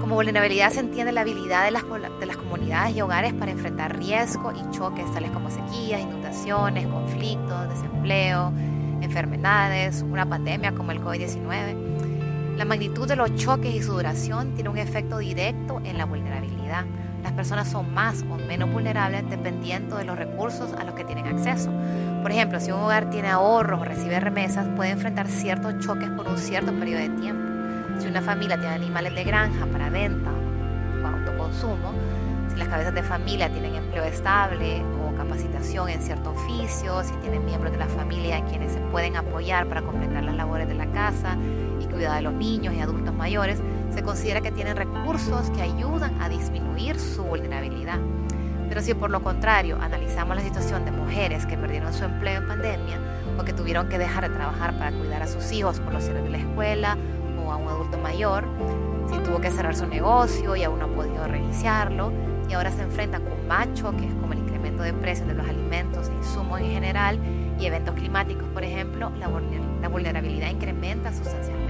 Como 0.00 0.14
vulnerabilidad 0.14 0.70
se 0.70 0.80
entiende 0.80 1.12
la 1.12 1.22
habilidad 1.22 1.64
de 1.64 1.70
las, 1.70 1.84
de 2.20 2.26
las 2.26 2.36
comunidades 2.36 2.96
y 2.96 3.00
hogares 3.00 3.34
para 3.34 3.50
enfrentar 3.50 3.96
riesgos 3.96 4.54
y 4.56 4.70
choques 4.76 5.10
tales 5.12 5.30
como 5.30 5.50
sequías, 5.50 6.00
inundaciones, 6.00 6.86
conflictos, 6.86 7.68
desempleo, 7.68 8.52
enfermedades, 9.00 10.02
una 10.02 10.28
pandemia 10.28 10.72
como 10.72 10.92
el 10.92 11.00
COVID-19. 11.00 12.56
La 12.56 12.64
magnitud 12.64 13.06
de 13.06 13.16
los 13.16 13.34
choques 13.36 13.74
y 13.74 13.82
su 13.82 13.92
duración 13.92 14.54
tiene 14.54 14.70
un 14.70 14.78
efecto 14.78 15.18
directo 15.18 15.80
en 15.84 15.96
la 15.96 16.04
vulnerabilidad. 16.04 16.84
Las 17.28 17.34
personas 17.34 17.68
son 17.68 17.92
más 17.92 18.24
o 18.30 18.38
menos 18.38 18.72
vulnerables 18.72 19.28
dependiendo 19.28 19.98
de 19.98 20.04
los 20.04 20.16
recursos 20.16 20.72
a 20.72 20.84
los 20.84 20.94
que 20.94 21.04
tienen 21.04 21.26
acceso. 21.26 21.70
Por 22.22 22.32
ejemplo, 22.32 22.58
si 22.58 22.72
un 22.72 22.80
hogar 22.80 23.10
tiene 23.10 23.28
ahorros 23.28 23.82
o 23.82 23.84
recibe 23.84 24.18
remesas, 24.18 24.66
puede 24.74 24.92
enfrentar 24.92 25.28
ciertos 25.28 25.78
choques 25.78 26.08
por 26.08 26.26
un 26.26 26.38
cierto 26.38 26.72
periodo 26.72 27.02
de 27.02 27.10
tiempo. 27.20 28.00
Si 28.00 28.08
una 28.08 28.22
familia 28.22 28.58
tiene 28.58 28.74
animales 28.74 29.14
de 29.14 29.24
granja 29.24 29.66
para 29.66 29.90
venta 29.90 30.30
o 31.04 31.06
autoconsumo, 31.06 31.92
si 32.50 32.56
las 32.56 32.68
cabezas 32.68 32.94
de 32.94 33.02
familia 33.02 33.50
tienen 33.50 33.74
empleo 33.74 34.04
estable 34.04 34.82
o 35.04 35.14
capacitación 35.14 35.90
en 35.90 36.00
cierto 36.00 36.30
oficio, 36.30 37.04
si 37.04 37.12
tienen 37.16 37.44
miembros 37.44 37.72
de 37.72 37.78
la 37.78 37.88
familia 37.88 38.38
en 38.38 38.46
quienes 38.46 38.72
se 38.72 38.80
pueden 38.90 39.16
apoyar 39.16 39.68
para 39.68 39.82
completar 39.82 40.24
las 40.24 40.34
labores 40.34 40.66
de 40.66 40.74
la 40.76 40.86
casa 40.92 41.36
y 41.78 41.84
cuidar 41.84 42.16
de 42.16 42.22
los 42.22 42.32
niños 42.32 42.72
y 42.72 42.80
adultos 42.80 43.12
mayores, 43.12 43.60
se 43.90 44.02
considera 44.02 44.40
que 44.40 44.52
tienen 44.52 44.76
recursos 44.76 45.50
que 45.50 45.62
ayudan 45.62 46.20
a 46.20 46.28
disminuir 46.28 46.98
su 46.98 47.22
vulnerabilidad. 47.24 47.98
Pero 48.68 48.82
si 48.82 48.94
por 48.94 49.10
lo 49.10 49.22
contrario 49.22 49.78
analizamos 49.80 50.36
la 50.36 50.42
situación 50.42 50.84
de 50.84 50.90
mujeres 50.90 51.46
que 51.46 51.56
perdieron 51.56 51.92
su 51.92 52.04
empleo 52.04 52.42
en 52.42 52.48
pandemia 52.48 52.98
o 53.38 53.44
que 53.44 53.52
tuvieron 53.52 53.88
que 53.88 53.98
dejar 53.98 54.28
de 54.28 54.34
trabajar 54.34 54.78
para 54.78 54.92
cuidar 54.92 55.22
a 55.22 55.26
sus 55.26 55.50
hijos 55.52 55.80
por 55.80 55.94
los 55.94 56.04
cierres 56.04 56.24
de 56.24 56.30
la 56.30 56.38
escuela 56.38 56.96
o 57.44 57.50
a 57.50 57.56
un 57.56 57.68
adulto 57.68 57.96
mayor, 57.98 58.44
si 59.10 59.18
tuvo 59.20 59.40
que 59.40 59.50
cerrar 59.50 59.74
su 59.74 59.86
negocio 59.86 60.54
y 60.54 60.64
aún 60.64 60.80
no 60.80 60.84
ha 60.84 60.88
podido 60.88 61.26
reiniciarlo 61.26 62.12
y 62.48 62.52
ahora 62.52 62.70
se 62.70 62.82
enfrentan 62.82 63.24
con 63.24 63.46
más 63.46 63.72
choques 63.74 64.12
como 64.20 64.32
el 64.32 64.40
incremento 64.40 64.82
de 64.82 64.92
precios 64.92 65.28
de 65.28 65.34
los 65.34 65.48
alimentos 65.48 66.08
e 66.08 66.14
insumos 66.14 66.60
en 66.60 66.70
general 66.70 67.18
y 67.58 67.66
eventos 67.66 67.94
climáticos, 67.94 68.44
por 68.54 68.64
ejemplo, 68.64 69.10
la 69.80 69.88
vulnerabilidad 69.88 70.50
incrementa 70.50 71.12
sustancialmente. 71.12 71.67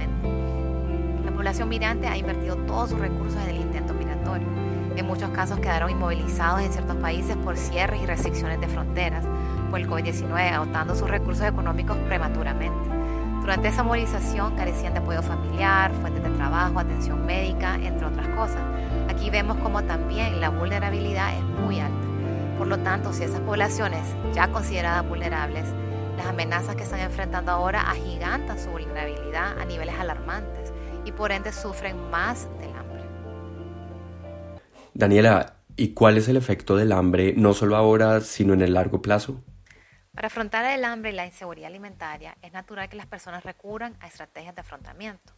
La 1.49 1.53
población 1.53 1.69
migrante 1.69 2.07
ha 2.07 2.15
invertido 2.15 2.57
todos 2.57 2.91
sus 2.91 2.99
recursos 2.99 3.41
en 3.41 3.49
el 3.49 3.61
intento 3.61 3.95
migratorio. 3.95 4.47
En 4.95 5.07
muchos 5.07 5.31
casos 5.31 5.57
quedaron 5.57 5.89
inmovilizados 5.89 6.61
en 6.61 6.71
ciertos 6.71 6.95
países 6.97 7.35
por 7.37 7.57
cierres 7.57 8.03
y 8.03 8.05
restricciones 8.05 8.61
de 8.61 8.67
fronteras 8.67 9.25
por 9.71 9.79
el 9.79 9.89
COVID-19, 9.89 10.51
agotando 10.51 10.93
sus 10.93 11.09
recursos 11.09 11.47
económicos 11.47 11.97
prematuramente. 12.07 12.87
Durante 13.41 13.69
esa 13.69 13.81
movilización 13.81 14.55
carecían 14.57 14.93
de 14.93 14.99
apoyo 14.99 15.23
familiar, 15.23 15.91
fuentes 15.93 16.21
de 16.21 16.29
trabajo, 16.29 16.77
atención 16.77 17.25
médica, 17.25 17.77
entre 17.77 18.05
otras 18.05 18.27
cosas. 18.27 18.61
Aquí 19.09 19.31
vemos 19.31 19.57
como 19.57 19.81
también 19.81 20.39
la 20.39 20.49
vulnerabilidad 20.49 21.35
es 21.35 21.43
muy 21.65 21.79
alta. 21.79 22.07
Por 22.59 22.67
lo 22.67 22.77
tanto, 22.77 23.11
si 23.11 23.23
esas 23.23 23.39
poblaciones 23.39 24.03
ya 24.35 24.49
consideradas 24.49 25.09
vulnerables, 25.09 25.65
las 26.15 26.27
amenazas 26.27 26.75
que 26.75 26.83
están 26.83 26.99
enfrentando 26.99 27.51
ahora 27.51 27.89
agigantan 27.89 28.59
su 28.59 28.69
vulnerabilidad 28.69 29.57
a 29.59 29.65
niveles 29.65 29.95
alarmantes 29.97 30.58
por 31.19 31.33
ende 31.33 31.51
sufren 31.51 32.09
más 32.09 32.47
del 32.59 32.71
hambre. 32.71 33.03
Daniela, 34.93 35.57
¿y 35.75 35.93
cuál 35.93 36.17
es 36.17 36.29
el 36.29 36.37
efecto 36.37 36.77
del 36.77 36.93
hambre 36.93 37.33
no 37.35 37.53
solo 37.53 37.75
ahora, 37.75 38.21
sino 38.21 38.53
en 38.53 38.61
el 38.61 38.73
largo 38.73 39.01
plazo? 39.01 39.43
Para 40.15 40.27
afrontar 40.27 40.63
el 40.63 40.85
hambre 40.85 41.09
y 41.09 41.13
la 41.13 41.25
inseguridad 41.25 41.67
alimentaria, 41.67 42.37
es 42.41 42.53
natural 42.53 42.87
que 42.87 42.95
las 42.95 43.05
personas 43.05 43.43
recurran 43.43 43.97
a 43.99 44.07
estrategias 44.07 44.55
de 44.55 44.61
afrontamiento. 44.61 45.33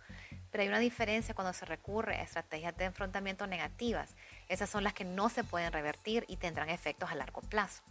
Pero 0.52 0.62
hay 0.62 0.70
una 0.70 0.78
diferencia 0.78 1.34
cuando 1.34 1.52
se 1.52 1.66
recurre 1.66 2.16
a 2.18 2.22
estrategias 2.22 2.78
de 2.78 2.86
enfrentamiento 2.86 3.48
negativas. 3.48 4.16
Esas 4.50 4.70
son 4.70 4.84
las 4.84 4.94
que 4.94 5.04
no 5.04 5.30
se 5.30 5.44
pueden 5.44 5.74
revertir 5.74 6.26
y 6.28 6.36
tendrán 6.36 6.70
efectos 6.70 7.10
a 7.10 7.16
largo 7.16 7.42
plazo. 7.42 7.82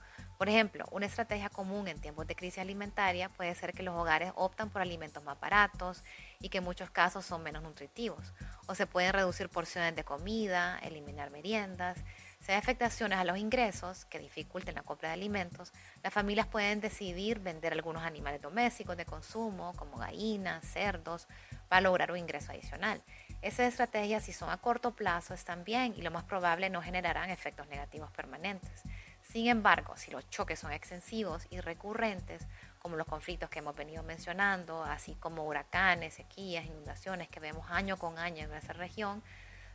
Por 0.41 0.49
ejemplo, 0.49 0.87
una 0.91 1.05
estrategia 1.05 1.51
común 1.51 1.87
en 1.87 2.01
tiempos 2.01 2.27
de 2.27 2.35
crisis 2.35 2.61
alimentaria 2.61 3.29
puede 3.29 3.55
ser 3.55 3.75
que 3.75 3.83
los 3.83 3.95
hogares 3.95 4.33
optan 4.37 4.71
por 4.71 4.81
alimentos 4.81 5.23
más 5.23 5.39
baratos 5.39 6.03
y 6.41 6.49
que 6.49 6.59
en 6.59 6.65
muchos 6.65 6.89
casos 6.89 7.27
son 7.27 7.43
menos 7.43 7.63
nutritivos. 7.63 8.33
O 8.67 8.75
se 8.75 8.87
pueden 8.87 9.13
reducir 9.13 9.51
porciones 9.51 9.95
de 9.95 10.03
comida, 10.03 10.79
eliminar 10.79 11.31
meriendas. 11.31 11.99
Si 12.41 12.53
hay 12.53 12.57
afectaciones 12.57 13.19
a 13.19 13.25
los 13.25 13.37
ingresos 13.37 14.07
que 14.07 14.19
dificulten 14.19 14.77
la 14.77 14.83
compra 14.83 15.11
de 15.11 15.17
alimentos, 15.17 15.75
las 16.03 16.11
familias 16.11 16.47
pueden 16.47 16.81
decidir 16.81 17.41
vender 17.41 17.75
algunos 17.75 18.03
animales 18.03 18.41
domésticos 18.41 18.97
de 18.97 19.05
consumo, 19.05 19.75
como 19.77 19.99
gallinas, 19.99 20.65
cerdos, 20.65 21.29
para 21.69 21.83
lograr 21.83 22.13
un 22.13 22.17
ingreso 22.17 22.53
adicional. 22.53 23.03
Esas 23.43 23.69
estrategias, 23.69 24.25
si 24.25 24.33
son 24.33 24.49
a 24.49 24.57
corto 24.57 24.93
plazo, 24.93 25.35
están 25.35 25.65
bien 25.65 25.93
y 25.95 26.01
lo 26.01 26.11
más 26.11 26.25
probable 26.25 26.71
no 26.71 26.81
generarán 26.81 27.29
efectos 27.29 27.67
negativos 27.69 28.11
permanentes. 28.11 28.85
Sin 29.31 29.47
embargo, 29.47 29.97
si 29.97 30.11
los 30.11 30.29
choques 30.29 30.59
son 30.59 30.73
extensivos 30.73 31.47
y 31.51 31.61
recurrentes, 31.61 32.49
como 32.81 32.97
los 32.97 33.07
conflictos 33.07 33.49
que 33.49 33.61
hemos 33.61 33.77
venido 33.77 34.03
mencionando, 34.03 34.83
así 34.83 35.15
como 35.15 35.45
huracanes, 35.45 36.15
sequías, 36.15 36.67
inundaciones 36.67 37.29
que 37.29 37.39
vemos 37.39 37.71
año 37.71 37.97
con 37.97 38.19
año 38.19 38.43
en 38.43 38.51
nuestra 38.51 38.75
región, 38.75 39.23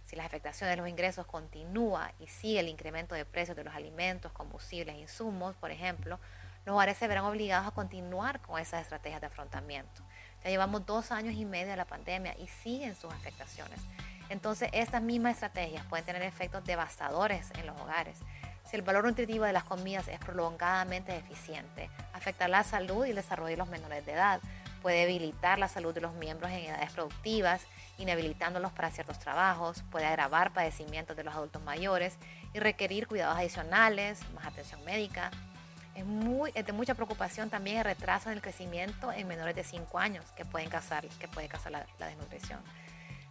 si 0.04 0.18
las 0.18 0.26
afectaciones 0.26 0.76
de 0.76 0.82
los 0.82 0.90
ingresos 0.90 1.26
continúa 1.26 2.12
y 2.20 2.28
sigue 2.28 2.60
el 2.60 2.68
incremento 2.68 3.16
de 3.16 3.24
precios 3.24 3.56
de 3.56 3.64
los 3.64 3.74
alimentos, 3.74 4.34
combustibles 4.34 4.98
insumos, 4.98 5.56
por 5.56 5.72
ejemplo, 5.72 6.20
los 6.66 6.74
hogares 6.74 6.98
se 6.98 7.08
verán 7.08 7.24
obligados 7.24 7.66
a 7.66 7.72
continuar 7.72 8.42
con 8.42 8.60
esas 8.60 8.82
estrategias 8.82 9.22
de 9.22 9.28
afrontamiento. 9.28 10.04
Ya 10.44 10.50
llevamos 10.50 10.86
dos 10.86 11.14
años 11.14 11.34
y 11.34 11.46
medio 11.46 11.68
de 11.68 11.78
la 11.78 11.86
pandemia 11.86 12.36
y 12.38 12.50
siguen 12.50 12.94
sus 12.94 13.14
afectaciones. 13.14 13.80
Entonces, 14.28 14.70
estas 14.74 15.02
mismas 15.02 15.36
estrategias 15.36 15.86
pueden 15.86 16.06
tener 16.06 16.24
efectos 16.24 16.66
devastadores 16.66 17.52
en 17.58 17.68
los 17.68 17.80
hogares 17.80 18.20
si 18.66 18.76
el 18.76 18.82
valor 18.82 19.06
nutritivo 19.06 19.46
de 19.46 19.54
las 19.54 19.64
comidas 19.64 20.08
es 20.08 20.20
prolongadamente 20.20 21.12
deficiente, 21.12 21.90
afecta 22.14 22.48
la 22.48 22.64
salud 22.64 23.06
y 23.06 23.12
el 23.12 23.16
desarrollo 23.16 23.52
de 23.52 23.58
los 23.58 23.70
menores 23.70 24.06
de 24.06 24.14
edad, 24.14 24.42
puede 24.82 25.02
debilitar 25.02 25.58
la 25.58 25.68
salud 25.68 25.94
de 25.94 26.02
los 26.02 26.14
miembros 26.14 26.52
en 26.52 26.66
edades 26.66 26.92
productivas, 26.92 27.62
inhabilitándolos 27.98 28.72
para 28.72 28.92
ciertos 28.92 29.20
trabajos, 29.20 29.84
puede 29.90 30.06
agravar 30.06 30.52
padecimientos 30.54 31.16
de 31.16 31.24
los 31.24 31.34
adultos 31.34 31.62
mayores 31.64 32.18
y 32.54 32.60
requerir 32.60 33.08
cuidados 33.08 33.38
adicionales, 33.38 34.20
más 34.34 34.46
atención 34.46 34.84
médica. 34.84 35.32
Es, 35.96 36.06
muy, 36.06 36.52
de 36.52 36.72
mucha 36.74 36.94
preocupación 36.94 37.50
también 37.50 37.78
el 37.78 37.86
retraso 37.86 38.30
en 38.30 38.36
el 38.36 38.42
crecimiento 38.42 39.12
en 39.12 39.28
menores 39.28 39.56
de 39.56 39.64
5 39.64 39.98
años 39.98 40.26
que, 40.36 40.44
pueden 40.44 40.70
causar, 40.70 41.08
que 41.08 41.28
puede 41.28 41.48
causar 41.48 41.72
la 41.72 42.08
desnutrición. 42.08 42.60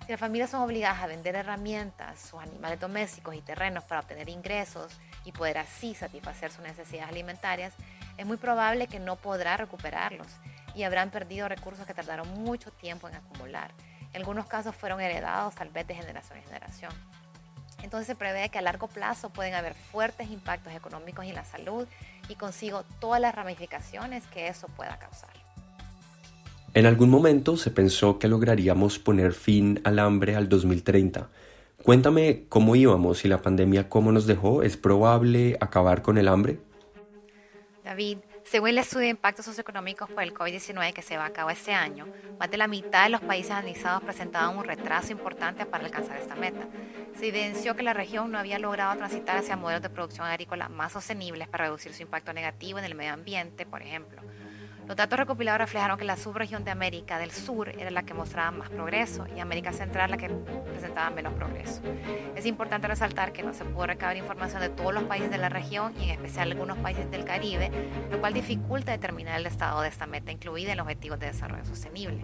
Si 0.05 0.13
las 0.13 0.21
familias 0.21 0.51
son 0.51 0.61
obligadas 0.61 1.03
a 1.03 1.07
vender 1.07 1.35
herramientas, 1.35 2.21
sus 2.21 2.39
animales 2.39 2.79
domésticos 2.79 3.35
y 3.35 3.41
terrenos 3.41 3.85
para 3.85 4.03
obtener 4.03 4.29
ingresos 4.29 4.93
y 5.25 5.33
poder 5.33 5.57
así 5.57 5.95
satisfacer 5.95 6.53
sus 6.53 6.63
necesidades 6.63 7.09
alimentarias, 7.09 7.73
es 8.19 8.27
muy 8.27 8.37
probable 8.37 8.87
que 8.87 9.01
no 9.01 9.17
podrá 9.17 9.57
recuperarlos 9.57 10.27
y 10.75 10.83
habrán 10.83 11.11
perdido 11.11 11.49
recursos 11.49 11.87
que 11.87 11.95
tardaron 11.95 12.29
mucho 12.43 12.71
tiempo 12.71 13.09
en 13.09 13.15
acumular. 13.15 13.73
En 14.13 14.21
algunos 14.21 14.45
casos 14.45 14.77
fueron 14.77 15.01
heredados 15.01 15.55
tal 15.55 15.71
vez 15.71 15.87
de 15.87 15.95
generación 15.95 16.37
en 16.37 16.45
generación. 16.45 16.93
Entonces 17.83 18.07
se 18.07 18.15
prevé 18.15 18.51
que 18.51 18.59
a 18.59 18.63
largo 18.63 18.89
plazo 18.89 19.31
pueden 19.31 19.55
haber 19.55 19.73
fuertes 19.73 20.29
impactos 20.29 20.75
económicos 20.75 21.25
en 21.25 21.35
la 21.35 21.47
salud 21.47 21.89
y 22.29 22.35
consigo 22.35 22.83
todas 23.01 23.23
las 23.23 23.35
ramificaciones 23.35 24.27
que 24.27 24.49
eso 24.49 24.69
pueda 24.69 24.99
causar. 24.99 25.33
En 26.75 26.87
algún 26.87 27.09
momento 27.09 27.57
se 27.57 27.71
pensó 27.71 28.19
que 28.19 28.27
lograríamos 28.27 28.99
poner 28.99 29.33
fin 29.33 29.81
al 29.85 30.01
hambre 30.01 30.35
al 30.35 30.49
2030. 30.49 31.31
Cuéntame 31.85 32.47
cómo 32.49 32.75
íbamos 32.75 33.25
y 33.25 33.29
la 33.29 33.43
pandemia 33.43 33.89
cómo 33.89 34.11
nos 34.11 34.27
dejó. 34.27 34.65
¿Es 34.65 34.77
probable 34.77 35.57
acabar 35.61 36.03
con 36.03 36.19
el 36.19 36.27
hambre? 36.27 36.59
David, 37.85 38.19
según 38.43 38.71
el 38.71 38.79
estudio 38.79 39.05
de 39.05 39.11
impactos 39.11 39.45
socioeconómicos 39.45 40.11
por 40.11 40.25
el 40.25 40.35
COVID-19 40.35 40.93
que 40.93 41.03
se 41.03 41.17
va 41.17 41.27
a 41.27 41.33
cabo 41.33 41.51
este 41.51 41.73
año, 41.73 42.09
más 42.41 42.51
de 42.51 42.57
la 42.57 42.67
mitad 42.67 43.05
de 43.05 43.11
los 43.11 43.21
países 43.21 43.53
analizados 43.53 44.03
presentaban 44.03 44.59
un 44.59 44.65
retraso 44.65 45.13
importante 45.13 45.67
para 45.67 45.85
alcanzar 45.85 46.17
esta 46.17 46.35
meta. 46.35 46.67
Se 47.17 47.29
evidenció 47.29 47.77
que 47.77 47.85
la 47.85 47.93
región 47.93 48.33
no 48.33 48.39
había 48.39 48.59
logrado 48.59 48.97
transitar 48.97 49.37
hacia 49.37 49.55
modelos 49.55 49.83
de 49.83 49.91
producción 49.91 50.27
agrícola 50.27 50.69
más 50.69 50.93
sostenibles 50.93 51.47
para 51.47 51.67
reducir 51.67 51.95
su 51.95 52.03
impacto 52.03 52.33
negativo 52.33 52.81
en 52.81 52.85
el 52.85 52.97
medio 52.97 53.13
ambiente, 53.13 53.65
por 53.65 53.81
ejemplo. 53.81 54.21
Los 54.87 54.97
datos 54.97 55.19
recopilados 55.19 55.61
reflejaron 55.61 55.97
que 55.97 56.05
la 56.05 56.17
subregión 56.17 56.63
de 56.63 56.71
América 56.71 57.19
del 57.19 57.31
Sur 57.31 57.71
era 57.71 57.91
la 57.91 58.03
que 58.03 58.13
mostraba 58.13 58.51
más 58.51 58.69
progreso 58.69 59.27
y 59.35 59.41
América 59.41 59.73
Central 59.73 60.11
la 60.11 60.19
que 60.19 60.29
presentaba 60.29 61.09
menos 61.09 61.33
progreso. 61.33 61.81
Es 62.37 62.45
importante 62.45 62.87
resaltar 62.87 63.33
que 63.33 63.43
no 63.43 63.55
se 63.55 63.65
pudo 63.65 63.87
recabar 63.87 64.19
información 64.19 64.61
de 64.61 64.69
todos 64.69 64.93
los 64.93 65.05
países 65.05 65.31
de 65.31 65.39
la 65.39 65.49
región 65.49 65.95
y 65.99 66.05
en 66.05 66.11
especial 66.11 66.51
algunos 66.53 66.77
países 66.79 67.11
del 67.11 67.25
Caribe, 67.25 67.71
lo 68.11 68.21
cual 68.21 68.35
dificulta 68.35 68.93
determinar 68.93 69.41
el 69.41 69.47
estado 69.47 69.81
de 69.81 69.89
esta 69.89 70.07
meta 70.07 70.33
incluida 70.33 70.73
en 70.73 70.77
los 70.77 70.85
Objetivos 70.85 71.19
de 71.19 71.27
Desarrollo 71.29 71.65
Sostenible. 71.65 72.23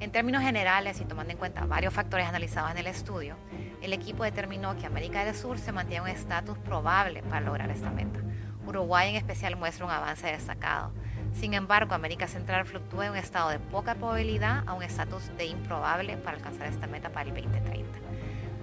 En 0.00 0.10
términos 0.10 0.42
generales 0.42 0.98
y 1.02 1.04
tomando 1.04 1.32
en 1.32 1.38
cuenta 1.38 1.66
varios 1.66 1.92
factores 1.92 2.26
analizados 2.26 2.70
en 2.70 2.78
el 2.78 2.86
estudio, 2.86 3.36
el 3.82 3.92
equipo 3.92 4.24
determinó 4.24 4.74
que 4.78 4.86
América 4.86 5.22
del 5.22 5.34
Sur 5.34 5.58
se 5.58 5.70
mantiene 5.72 6.04
un 6.04 6.08
estatus 6.08 6.56
probable 6.56 7.22
para 7.24 7.42
lograr 7.42 7.70
esta 7.70 7.90
meta. 7.90 8.20
Uruguay 8.66 9.10
en 9.10 9.16
especial 9.16 9.56
muestra 9.56 9.84
un 9.84 9.90
avance 9.90 10.26
destacado. 10.26 10.92
Sin 11.32 11.54
embargo, 11.54 11.94
América 11.94 12.26
Central 12.26 12.66
fluctúa 12.66 13.04
de 13.04 13.10
un 13.10 13.16
estado 13.16 13.50
de 13.50 13.58
poca 13.58 13.94
probabilidad 13.94 14.62
a 14.66 14.74
un 14.74 14.82
estatus 14.82 15.30
de 15.36 15.46
improbable 15.46 16.16
para 16.16 16.36
alcanzar 16.36 16.66
esta 16.66 16.86
meta 16.86 17.10
para 17.10 17.28
el 17.28 17.34
2030. 17.34 17.98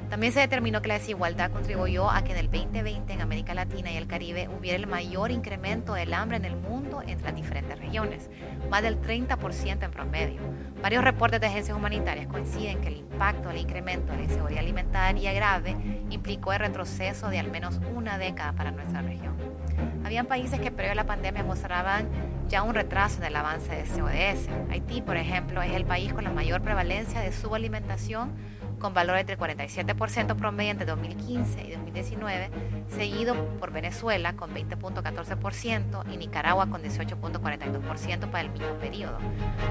También 0.09 0.31
se 0.31 0.39
determinó 0.39 0.81
que 0.81 0.88
la 0.88 0.93
desigualdad 0.93 1.51
contribuyó 1.51 2.09
a 2.09 2.24
que 2.24 2.31
en 2.31 2.38
el 2.38 2.50
2020 2.50 3.12
en 3.12 3.21
América 3.21 3.53
Latina 3.53 3.91
y 3.91 3.97
el 3.97 4.07
Caribe 4.07 4.47
hubiera 4.47 4.77
el 4.77 4.88
mayor 4.88 5.31
incremento 5.31 5.95
del 5.95 6.13
hambre 6.13 6.38
en 6.38 6.45
el 6.45 6.55
mundo 6.55 7.01
entre 7.05 7.25
las 7.25 7.36
diferentes 7.36 7.77
regiones, 7.77 8.29
más 8.69 8.83
del 8.83 9.01
30% 9.01 9.83
en 9.83 9.91
promedio. 9.91 10.39
Varios 10.81 11.03
reportes 11.03 11.41
de 11.41 11.47
agencias 11.47 11.75
humanitarias 11.75 12.27
coinciden 12.27 12.79
que 12.79 12.88
el 12.88 12.97
impacto 12.97 13.50
del 13.50 13.57
incremento 13.57 14.13
de 14.13 14.19
la 14.19 14.24
inseguridad 14.24 14.62
alimentaria 14.62 15.33
grave 15.33 15.75
implicó 16.09 16.53
el 16.53 16.59
retroceso 16.59 17.27
de 17.27 17.39
al 17.39 17.51
menos 17.51 17.81
una 17.93 18.17
década 18.17 18.53
para 18.53 18.71
nuestra 18.71 19.01
región. 19.01 19.36
Habían 20.05 20.25
países 20.25 20.57
que 20.62 20.71
previo 20.71 20.93
a 20.93 20.95
la 20.95 21.05
pandemia 21.05 21.43
mostraban 21.43 22.07
ya 22.48 22.63
un 22.63 22.74
retraso 22.74 23.18
en 23.18 23.25
el 23.25 23.36
avance 23.36 23.75
de 23.75 23.84
CODS. 23.84 24.50
Haití, 24.72 25.01
por 25.01 25.18
ejemplo, 25.18 25.62
es 25.62 25.74
el 25.74 25.86
país 25.86 26.13
con 26.13 26.24
la 26.24 26.32
mayor 26.32 26.62
prevalencia 26.62 27.22
de 27.22 27.32
subalimentación 27.32 28.34
con 28.80 28.94
valores 28.94 29.25
del 29.25 29.38
47% 29.38 30.36
promedio 30.36 30.72
entre 30.72 30.86
2015 30.86 31.63
y 31.63 31.72
2019, 31.72 32.50
seguido 32.89 33.36
por 33.60 33.72
Venezuela 33.72 34.36
con 34.36 34.54
20.14% 34.54 36.13
y 36.13 36.18
Nicaragua 36.18 36.70
con 36.70 36.84
18.42% 36.84 38.30
para 38.30 38.42
el 38.42 38.51
mismo 38.51 38.74
periodo. 38.75 39.18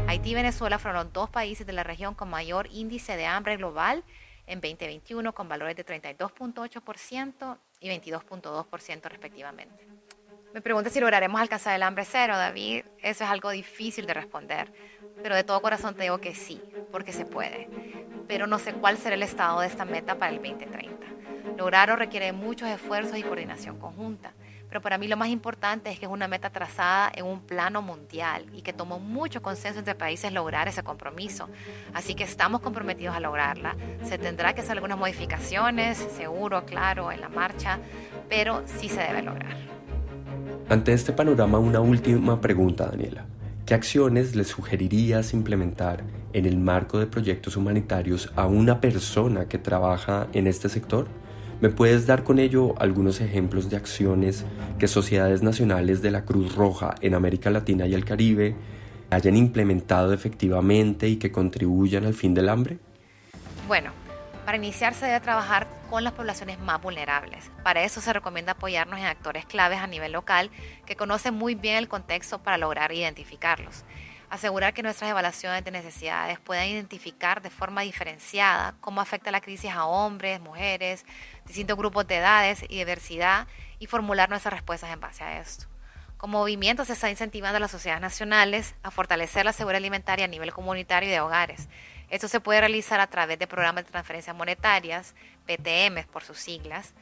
Haití 0.08 0.30
y 0.30 0.34
Venezuela 0.34 0.78
fueron 0.78 1.12
dos 1.12 1.30
países 1.30 1.66
de 1.66 1.72
la 1.72 1.84
región 1.84 2.14
con 2.14 2.28
mayor 2.28 2.68
índice 2.72 3.16
de 3.16 3.26
hambre 3.26 3.56
global 3.56 4.02
en 4.46 4.60
2021 4.60 5.32
con 5.32 5.48
valores 5.48 5.76
de 5.76 5.86
32.8% 5.86 7.58
y 7.80 7.88
22.2% 7.88 9.08
respectivamente. 9.08 9.95
Me 10.56 10.62
pregunta 10.62 10.88
si 10.88 11.00
lograremos 11.00 11.38
alcanzar 11.38 11.76
el 11.76 11.82
hambre 11.82 12.06
cero, 12.06 12.34
David. 12.34 12.86
Eso 13.02 13.24
es 13.24 13.30
algo 13.30 13.50
difícil 13.50 14.06
de 14.06 14.14
responder, 14.14 14.72
pero 15.22 15.36
de 15.36 15.44
todo 15.44 15.60
corazón 15.60 15.94
te 15.94 16.04
digo 16.04 16.16
que 16.16 16.34
sí, 16.34 16.62
porque 16.90 17.12
se 17.12 17.26
puede. 17.26 17.68
Pero 18.26 18.46
no 18.46 18.58
sé 18.58 18.72
cuál 18.72 18.96
será 18.96 19.16
el 19.16 19.22
estado 19.22 19.60
de 19.60 19.66
esta 19.66 19.84
meta 19.84 20.14
para 20.14 20.32
el 20.32 20.38
2030. 20.38 21.06
Lograrlo 21.58 21.96
requiere 21.96 22.32
muchos 22.32 22.70
esfuerzos 22.70 23.18
y 23.18 23.22
coordinación 23.22 23.78
conjunta, 23.78 24.32
pero 24.66 24.80
para 24.80 24.96
mí 24.96 25.08
lo 25.08 25.18
más 25.18 25.28
importante 25.28 25.90
es 25.90 25.98
que 25.98 26.06
es 26.06 26.10
una 26.10 26.26
meta 26.26 26.48
trazada 26.48 27.12
en 27.14 27.26
un 27.26 27.42
plano 27.42 27.82
mundial 27.82 28.46
y 28.54 28.62
que 28.62 28.72
tomó 28.72 28.98
mucho 28.98 29.42
consenso 29.42 29.80
entre 29.80 29.94
países 29.94 30.32
lograr 30.32 30.68
ese 30.68 30.82
compromiso. 30.82 31.50
Así 31.92 32.14
que 32.14 32.24
estamos 32.24 32.62
comprometidos 32.62 33.14
a 33.14 33.20
lograrla. 33.20 33.76
Se 34.04 34.16
tendrá 34.16 34.54
que 34.54 34.62
hacer 34.62 34.72
algunas 34.72 34.96
modificaciones, 34.96 35.98
seguro, 36.16 36.64
claro, 36.64 37.12
en 37.12 37.20
la 37.20 37.28
marcha, 37.28 37.78
pero 38.30 38.62
sí 38.66 38.88
se 38.88 39.02
debe 39.02 39.20
lograr. 39.20 39.76
Ante 40.68 40.92
este 40.92 41.12
panorama, 41.12 41.60
una 41.60 41.80
última 41.80 42.40
pregunta, 42.40 42.86
Daniela. 42.86 43.24
¿Qué 43.64 43.74
acciones 43.74 44.34
le 44.34 44.42
sugerirías 44.42 45.32
implementar 45.32 46.02
en 46.32 46.44
el 46.44 46.56
marco 46.58 46.98
de 46.98 47.06
proyectos 47.06 47.56
humanitarios 47.56 48.32
a 48.34 48.46
una 48.46 48.80
persona 48.80 49.46
que 49.46 49.58
trabaja 49.58 50.26
en 50.32 50.48
este 50.48 50.68
sector? 50.68 51.06
¿Me 51.60 51.68
puedes 51.68 52.08
dar 52.08 52.24
con 52.24 52.40
ello 52.40 52.74
algunos 52.80 53.20
ejemplos 53.20 53.70
de 53.70 53.76
acciones 53.76 54.44
que 54.76 54.88
sociedades 54.88 55.40
nacionales 55.40 56.02
de 56.02 56.10
la 56.10 56.24
Cruz 56.24 56.56
Roja 56.56 56.96
en 57.00 57.14
América 57.14 57.48
Latina 57.50 57.86
y 57.86 57.94
el 57.94 58.04
Caribe 58.04 58.56
hayan 59.10 59.36
implementado 59.36 60.12
efectivamente 60.12 61.08
y 61.08 61.14
que 61.16 61.30
contribuyan 61.30 62.06
al 62.06 62.14
fin 62.14 62.34
del 62.34 62.48
hambre? 62.48 62.78
Bueno, 63.68 63.92
para 64.46 64.58
iniciar 64.58 64.94
se 64.94 65.06
debe 65.06 65.18
trabajar 65.18 65.66
con 65.90 66.04
las 66.04 66.12
poblaciones 66.12 66.60
más 66.60 66.80
vulnerables. 66.80 67.50
Para 67.64 67.82
eso 67.82 68.00
se 68.00 68.12
recomienda 68.12 68.52
apoyarnos 68.52 69.00
en 69.00 69.06
actores 69.06 69.44
claves 69.44 69.80
a 69.80 69.88
nivel 69.88 70.12
local 70.12 70.52
que 70.86 70.94
conocen 70.94 71.34
muy 71.34 71.56
bien 71.56 71.74
el 71.74 71.88
contexto 71.88 72.40
para 72.40 72.56
lograr 72.56 72.92
identificarlos. 72.92 73.84
Asegurar 74.30 74.72
que 74.72 74.84
nuestras 74.84 75.10
evaluaciones 75.10 75.64
de 75.64 75.72
necesidades 75.72 76.38
puedan 76.38 76.68
identificar 76.68 77.42
de 77.42 77.50
forma 77.50 77.80
diferenciada 77.80 78.76
cómo 78.80 79.00
afecta 79.00 79.32
la 79.32 79.40
crisis 79.40 79.72
a 79.72 79.84
hombres, 79.84 80.40
mujeres, 80.40 81.04
distintos 81.44 81.76
grupos 81.76 82.06
de 82.06 82.18
edades 82.18 82.62
y 82.68 82.78
diversidad 82.78 83.48
y 83.80 83.86
formular 83.86 84.30
nuestras 84.30 84.54
respuestas 84.54 84.92
en 84.92 85.00
base 85.00 85.24
a 85.24 85.40
esto. 85.40 85.66
Como 86.18 86.38
movimiento 86.38 86.84
se 86.84 86.92
está 86.92 87.10
incentivando 87.10 87.56
a 87.56 87.60
las 87.60 87.72
sociedades 87.72 88.00
nacionales 88.00 88.76
a 88.84 88.92
fortalecer 88.92 89.44
la 89.44 89.52
seguridad 89.52 89.78
alimentaria 89.78 90.24
a 90.24 90.28
nivel 90.28 90.52
comunitario 90.52 91.08
y 91.08 91.12
de 91.12 91.20
hogares 91.20 91.68
esto 92.08 92.28
se 92.28 92.40
puede 92.40 92.60
realizar 92.60 93.00
a 93.00 93.08
través 93.08 93.38
de 93.38 93.46
programas 93.46 93.84
de 93.84 93.90
transferencias 93.90 94.36
monetarias, 94.36 95.14
PTM 95.46 96.06
por 96.12 96.22
sus 96.22 96.38
siglas, 96.38 96.94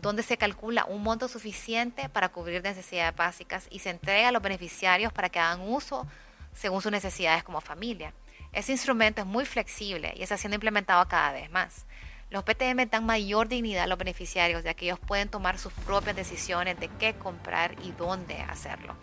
donde 0.00 0.22
se 0.22 0.38
calcula 0.38 0.86
un 0.86 1.02
monto 1.02 1.28
suficiente 1.28 2.08
para 2.08 2.30
cubrir 2.30 2.62
necesidades 2.62 3.14
básicas 3.14 3.66
y 3.70 3.80
se 3.80 3.90
entrega 3.90 4.28
a 4.28 4.32
los 4.32 4.42
beneficiarios 4.42 5.12
para 5.12 5.28
que 5.28 5.38
hagan 5.38 5.60
uso 5.60 6.06
según 6.54 6.82
sus 6.82 6.90
necesidades 6.90 7.44
como 7.44 7.60
familia. 7.60 8.12
Ese 8.52 8.72
instrumento 8.72 9.20
es 9.20 9.26
muy 9.26 9.44
flexible 9.44 10.12
y 10.16 10.22
está 10.22 10.36
siendo 10.36 10.56
implementado 10.56 11.06
cada 11.06 11.32
vez 11.32 11.50
más. 11.50 11.86
Los 12.30 12.44
PTM 12.44 12.88
dan 12.88 13.06
mayor 13.06 13.48
dignidad 13.48 13.84
a 13.84 13.86
los 13.86 13.98
beneficiarios, 13.98 14.62
ya 14.62 14.74
que 14.74 14.86
ellos 14.86 15.00
pueden 15.00 15.28
tomar 15.28 15.58
sus 15.58 15.72
propias 15.72 16.16
decisiones 16.16 16.78
de 16.78 16.88
qué 16.98 17.14
comprar 17.14 17.74
y 17.82 17.92
dónde 17.92 18.40
hacerlo. 18.42 18.96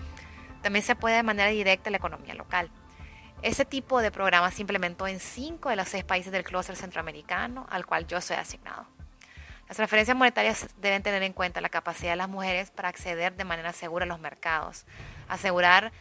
También 0.61 0.83
se 0.83 0.95
puede 0.95 1.17
de 1.17 1.23
manera 1.23 1.49
directa 1.49 1.89
en 1.89 1.93
la 1.93 1.97
economía 1.97 2.33
local. 2.33 2.69
Ese 3.43 3.65
tipo 3.65 4.01
de 4.01 4.11
programa 4.11 4.49
se 4.49 4.61
implementó 4.61 5.07
en 5.07 5.19
cinco 5.19 5.69
de 5.69 5.75
los 5.75 5.87
seis 5.87 6.03
países 6.03 6.31
del 6.31 6.43
clúster 6.43 6.75
centroamericano 6.75 7.67
al 7.69 7.85
cual 7.85 8.07
yo 8.07 8.19
soy 8.19 8.37
asignado. 8.37 8.87
Las 9.67 9.77
referencias 9.77 10.17
monetarias 10.17 10.67
deben 10.77 11.03
tener 11.03 11.21
en 11.23 11.33
cuenta 11.33 11.61
la 11.61 11.69
capacidad 11.69 12.13
de 12.13 12.15
las 12.15 12.29
mujeres 12.29 12.71
para 12.71 12.89
acceder 12.89 13.35
de 13.35 13.43
manera 13.43 13.73
segura 13.73 14.05
a 14.05 14.07
los 14.07 14.19
mercados, 14.19 14.85
asegurar 15.27 15.91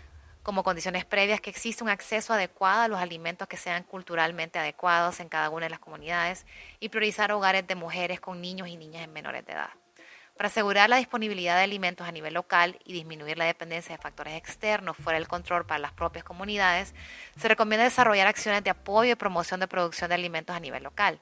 como 0.43 0.63
condiciones 0.63 1.05
previas 1.05 1.41
que 1.41 1.51
existe 1.51 1.83
un 1.83 1.91
acceso 1.91 2.33
adecuado 2.33 2.83
a 2.83 2.89
los 2.89 3.01
alimentos 3.01 3.49
que 3.49 3.57
sean 3.57 3.83
culturalmente 3.83 4.61
adecuados 4.61 5.19
en 5.21 5.29
cada 5.29 5.51
una 5.51 5.67
de 5.67 5.71
las 5.71 5.81
comunidades 5.81 6.47
y 6.79 6.89
priorizar 6.89 7.33
hogares 7.33 7.67
de 7.67 7.75
mujeres 7.75 8.21
con 8.21 8.41
niños 8.41 8.69
y 8.69 8.77
niñas 8.77 9.03
en 9.03 9.13
menores 9.13 9.45
de 9.45 9.53
edad. 9.53 9.71
Para 10.37 10.49
asegurar 10.49 10.91
la 10.91 10.99
disponibilidad 10.99 11.57
de 11.57 11.63
alimentos 11.63 12.07
a 12.07 12.13
nivel 12.13 12.35
local 12.35 12.79
y 12.85 12.93
disminuir 12.93 13.39
la 13.39 13.47
dependencia 13.47 13.97
de 13.97 14.03
factores 14.03 14.35
externos 14.35 14.95
fuera 14.95 15.19
del 15.19 15.29
control 15.29 15.65
para 15.65 15.79
las 15.79 15.93
propias 15.93 16.25
comunidades, 16.25 16.95
se 17.39 17.49
recomienda 17.49 17.85
desarrollar 17.85 18.27
acciones 18.27 18.63
de 18.63 18.69
apoyo 18.69 19.13
y 19.13 19.15
promoción 19.15 19.61
de 19.61 19.69
producción 19.69 20.11
de 20.11 20.17
alimentos 20.17 20.55
a 20.55 20.61
nivel 20.61 20.83
local. 20.83 21.21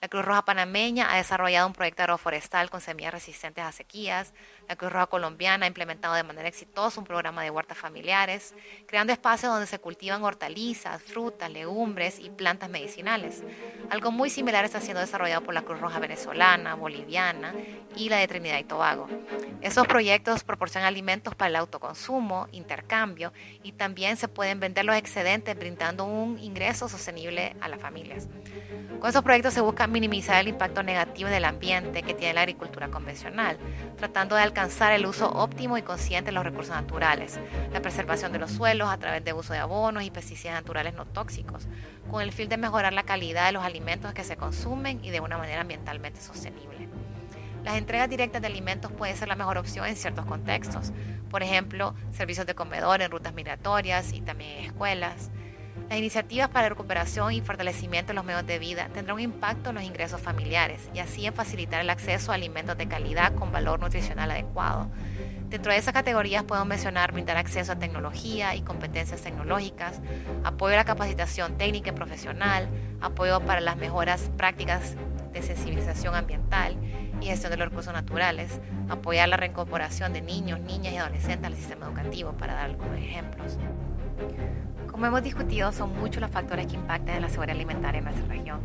La 0.00 0.06
Cruz 0.06 0.24
Roja 0.24 0.44
Panameña 0.44 1.12
ha 1.12 1.16
desarrollado 1.16 1.66
un 1.66 1.72
proyecto 1.72 2.04
agroforestal 2.04 2.70
con 2.70 2.80
semillas 2.80 3.12
resistentes 3.12 3.64
a 3.64 3.72
sequías. 3.72 4.32
La 4.68 4.76
Cruz 4.76 4.92
Roja 4.92 5.08
Colombiana 5.08 5.64
ha 5.64 5.66
implementado 5.66 6.14
de 6.14 6.22
manera 6.22 6.46
exitosa 6.46 7.00
un 7.00 7.06
programa 7.06 7.42
de 7.42 7.50
huertas 7.50 7.78
familiares, 7.78 8.54
creando 8.86 9.12
espacios 9.12 9.50
donde 9.50 9.66
se 9.66 9.80
cultivan 9.80 10.22
hortalizas, 10.22 11.02
frutas, 11.02 11.50
legumbres 11.50 12.20
y 12.20 12.30
plantas 12.30 12.70
medicinales. 12.70 13.42
Algo 13.90 14.12
muy 14.12 14.30
similar 14.30 14.64
está 14.64 14.80
siendo 14.80 15.00
desarrollado 15.00 15.42
por 15.42 15.52
la 15.52 15.62
Cruz 15.62 15.80
Roja 15.80 15.98
venezolana, 15.98 16.76
boliviana 16.76 17.52
y 17.96 18.08
la 18.08 18.18
de 18.18 18.28
Trinidad 18.28 18.60
y 18.60 18.64
Tobago. 18.64 19.08
Esos 19.62 19.88
proyectos 19.88 20.44
proporcionan 20.44 20.86
alimentos 20.86 21.34
para 21.34 21.48
el 21.48 21.56
autoconsumo, 21.56 22.46
intercambio 22.52 23.32
y 23.64 23.72
también 23.72 24.16
se 24.16 24.28
pueden 24.28 24.60
vender 24.60 24.84
los 24.84 24.94
excedentes 24.94 25.58
brindando 25.58 26.04
un 26.04 26.38
ingreso 26.38 26.88
sostenible 26.88 27.56
a 27.60 27.68
las 27.68 27.80
familias. 27.80 28.28
Con 29.00 29.10
esos 29.10 29.24
proyectos 29.24 29.54
se 29.54 29.60
busca 29.60 29.87
minimizar 29.88 30.40
el 30.40 30.48
impacto 30.48 30.82
negativo 30.82 31.28
del 31.28 31.44
ambiente 31.44 32.02
que 32.02 32.14
tiene 32.14 32.34
la 32.34 32.42
agricultura 32.42 32.88
convencional, 32.88 33.58
tratando 33.96 34.36
de 34.36 34.42
alcanzar 34.42 34.92
el 34.92 35.06
uso 35.06 35.28
óptimo 35.30 35.78
y 35.78 35.82
consciente 35.82 36.30
de 36.30 36.32
los 36.32 36.44
recursos 36.44 36.74
naturales, 36.74 37.38
la 37.72 37.82
preservación 37.82 38.32
de 38.32 38.38
los 38.38 38.52
suelos 38.52 38.88
a 38.88 38.98
través 38.98 39.24
de 39.24 39.32
uso 39.32 39.52
de 39.52 39.58
abonos 39.58 40.02
y 40.02 40.10
pesticidas 40.10 40.54
naturales 40.54 40.94
no 40.94 41.06
tóxicos, 41.06 41.66
con 42.10 42.22
el 42.22 42.32
fin 42.32 42.48
de 42.48 42.56
mejorar 42.56 42.92
la 42.92 43.02
calidad 43.02 43.46
de 43.46 43.52
los 43.52 43.64
alimentos 43.64 44.12
que 44.14 44.24
se 44.24 44.36
consumen 44.36 45.04
y 45.04 45.10
de 45.10 45.20
una 45.20 45.38
manera 45.38 45.62
ambientalmente 45.62 46.20
sostenible. 46.20 46.88
Las 47.64 47.76
entregas 47.76 48.08
directas 48.08 48.40
de 48.40 48.46
alimentos 48.46 48.92
pueden 48.92 49.16
ser 49.16 49.28
la 49.28 49.36
mejor 49.36 49.58
opción 49.58 49.86
en 49.86 49.96
ciertos 49.96 50.24
contextos, 50.24 50.92
por 51.30 51.42
ejemplo, 51.42 51.94
servicios 52.12 52.46
de 52.46 52.54
comedor 52.54 53.02
en 53.02 53.10
rutas 53.10 53.34
migratorias 53.34 54.12
y 54.12 54.20
también 54.20 54.58
en 54.58 54.64
escuelas. 54.66 55.30
Las 55.88 55.98
iniciativas 55.98 56.48
para 56.48 56.68
recuperación 56.68 57.32
y 57.32 57.40
fortalecimiento 57.40 58.08
de 58.08 58.14
los 58.14 58.24
medios 58.24 58.46
de 58.46 58.58
vida 58.58 58.88
tendrán 58.92 59.16
un 59.16 59.22
impacto 59.22 59.70
en 59.70 59.76
los 59.76 59.84
ingresos 59.84 60.20
familiares 60.20 60.90
y 60.92 60.98
así 60.98 61.24
en 61.26 61.32
facilitar 61.32 61.80
el 61.80 61.90
acceso 61.90 62.30
a 62.30 62.34
alimentos 62.34 62.76
de 62.76 62.88
calidad 62.88 63.34
con 63.34 63.52
valor 63.52 63.80
nutricional 63.80 64.30
adecuado. 64.30 64.88
Dentro 65.48 65.72
de 65.72 65.78
esas 65.78 65.94
categorías 65.94 66.44
podemos 66.44 66.68
mencionar 66.68 67.12
brindar 67.12 67.38
acceso 67.38 67.72
a 67.72 67.76
tecnología 67.76 68.54
y 68.54 68.60
competencias 68.60 69.22
tecnológicas, 69.22 70.00
apoyo 70.44 70.74
a 70.74 70.76
la 70.76 70.84
capacitación 70.84 71.56
técnica 71.56 71.88
y 71.88 71.92
profesional, 71.92 72.68
apoyo 73.00 73.40
para 73.40 73.62
las 73.62 73.78
mejoras 73.78 74.30
prácticas 74.36 74.94
de 75.32 75.40
sensibilización 75.40 76.14
ambiental 76.14 76.76
y 77.22 77.26
gestión 77.26 77.50
de 77.50 77.56
los 77.56 77.68
recursos 77.68 77.94
naturales, 77.94 78.60
apoyar 78.90 79.28
la 79.30 79.38
reincorporación 79.38 80.12
de 80.12 80.20
niños, 80.20 80.60
niñas 80.60 80.92
y 80.92 80.96
adolescentes 80.98 81.46
al 81.46 81.56
sistema 81.56 81.86
educativo, 81.86 82.32
para 82.32 82.54
dar 82.54 82.66
algunos 82.66 82.98
ejemplos. 82.98 83.58
Como 84.98 85.06
hemos 85.06 85.22
discutido, 85.22 85.70
son 85.70 85.96
muchos 85.96 86.20
los 86.20 86.28
factores 86.28 86.66
que 86.66 86.74
impactan 86.74 87.14
en 87.14 87.22
la 87.22 87.28
seguridad 87.28 87.54
alimentaria 87.54 87.98
en 87.98 88.04
nuestra 88.04 88.26
región. 88.26 88.60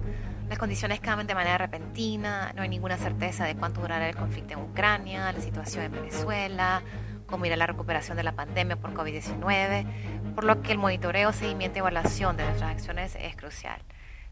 Las 0.49 0.57
condiciones 0.57 0.99
cambian 0.99 1.27
de 1.27 1.35
manera 1.35 1.59
repentina, 1.59 2.51
no 2.55 2.63
hay 2.63 2.69
ninguna 2.69 2.97
certeza 2.97 3.45
de 3.45 3.55
cuánto 3.55 3.81
durará 3.81 4.09
el 4.09 4.15
conflicto 4.15 4.53
en 4.53 4.61
Ucrania, 4.61 5.31
la 5.31 5.39
situación 5.39 5.83
en 5.83 5.91
Venezuela, 5.91 6.81
cómo 7.27 7.45
irá 7.45 7.55
la 7.55 7.67
recuperación 7.67 8.17
de 8.17 8.23
la 8.23 8.31
pandemia 8.31 8.77
por 8.77 8.95
COVID-19, 8.95 10.33
por 10.33 10.43
lo 10.43 10.63
que 10.63 10.71
el 10.71 10.79
monitoreo, 10.79 11.31
seguimiento 11.33 11.77
y 11.77 11.81
evaluación 11.81 12.35
de 12.35 12.45
nuestras 12.45 12.71
acciones 12.71 13.15
es 13.19 13.35
crucial. 13.35 13.79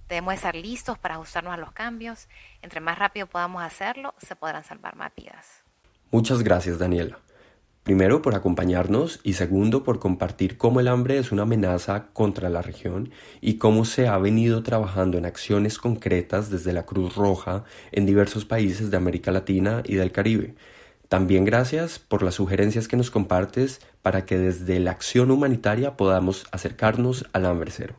Debemos 0.10 0.34
estar 0.34 0.56
listos 0.56 0.98
para 0.98 1.14
ajustarnos 1.14 1.54
a 1.54 1.58
los 1.58 1.72
cambios. 1.72 2.30
Entre 2.64 2.80
más 2.80 2.98
rápido 2.98 3.28
podamos 3.28 3.62
hacerlo, 3.62 4.16
se 4.18 4.36
podrán 4.36 4.64
salvar 4.64 4.96
más 4.96 5.12
vidas. 5.16 5.62
Muchas 6.10 6.42
gracias, 6.42 6.80
Daniela. 6.80 7.20
Primero, 7.84 8.22
por 8.22 8.36
acompañarnos 8.36 9.20
y 9.24 9.34
segundo, 9.34 9.84
por 9.84 9.98
compartir 9.98 10.58
cómo 10.58 10.80
el 10.80 10.88
hambre 10.88 11.18
es 11.18 11.32
una 11.32 11.44
amenaza 11.44 12.06
contra 12.14 12.50
la 12.50 12.62
región 12.62 13.10
y 13.42 13.56
cómo 13.56 13.86
se 13.86 14.08
ha 14.08 14.20
venido 14.20 14.62
trabajando 14.62 15.18
en 15.18 15.26
acciones 15.26 15.80
concretas 15.80 16.52
desde 16.52 16.74
la 16.74 16.84
Cruz 16.84 17.16
Roja 17.16 17.64
en 17.92 18.06
diversos 18.06 18.46
países 18.46 18.92
de 18.92 18.98
América 18.98 19.32
Latina 19.32 19.82
y 19.84 19.96
del 19.96 20.12
Caribe. 20.12 20.54
También 21.10 21.44
gracias 21.44 21.98
por 21.98 22.22
las 22.22 22.36
sugerencias 22.36 22.88
que 22.88 22.98
nos 22.98 23.10
compartes 23.10 23.82
para 24.04 24.26
que 24.26 24.38
desde 24.38 24.80
la 24.80 24.92
acción 24.92 25.32
humanitaria 25.32 25.98
podamos 25.98 26.46
acercarnos 26.52 27.26
al 27.34 27.48
hambre 27.48 27.72
cero. 27.72 27.96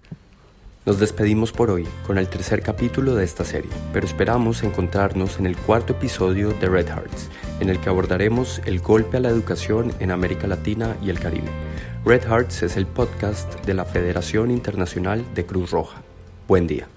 Nos 0.87 0.99
despedimos 0.99 1.53
por 1.53 1.71
hoy 1.71 1.87
con 2.07 2.19
el 2.19 2.29
tercer 2.29 2.63
capítulo 2.63 3.15
de 3.15 3.25
esta 3.25 3.45
serie, 3.45 3.71
pero 3.93 4.07
esperamos 4.07 4.63
encontrarnos 4.63 5.39
en 5.39 5.47
el 5.47 5.57
cuarto 5.57 5.93
episodio 5.93 6.51
de 6.55 6.69
Red 6.69 6.89
Hearts, 6.89 7.31
en 7.63 7.71
el 7.71 7.79
que 7.79 7.89
abordaremos 7.89 8.61
el 8.67 8.81
golpe 8.81 9.19
a 9.19 9.21
la 9.21 9.29
educación 9.29 9.93
en 10.01 10.11
América 10.11 10.49
Latina 10.49 10.97
y 11.01 11.11
el 11.11 11.21
Caribe. 11.21 11.49
Red 12.05 12.25
Hearts 12.25 12.65
es 12.65 12.77
el 12.77 12.87
podcast 12.87 13.65
de 13.65 13.73
la 13.73 13.85
Federación 13.85 14.51
Internacional 14.51 15.25
de 15.35 15.47
Cruz 15.47 15.71
Roja. 15.71 16.03
Buen 16.49 16.67
día. 16.67 16.89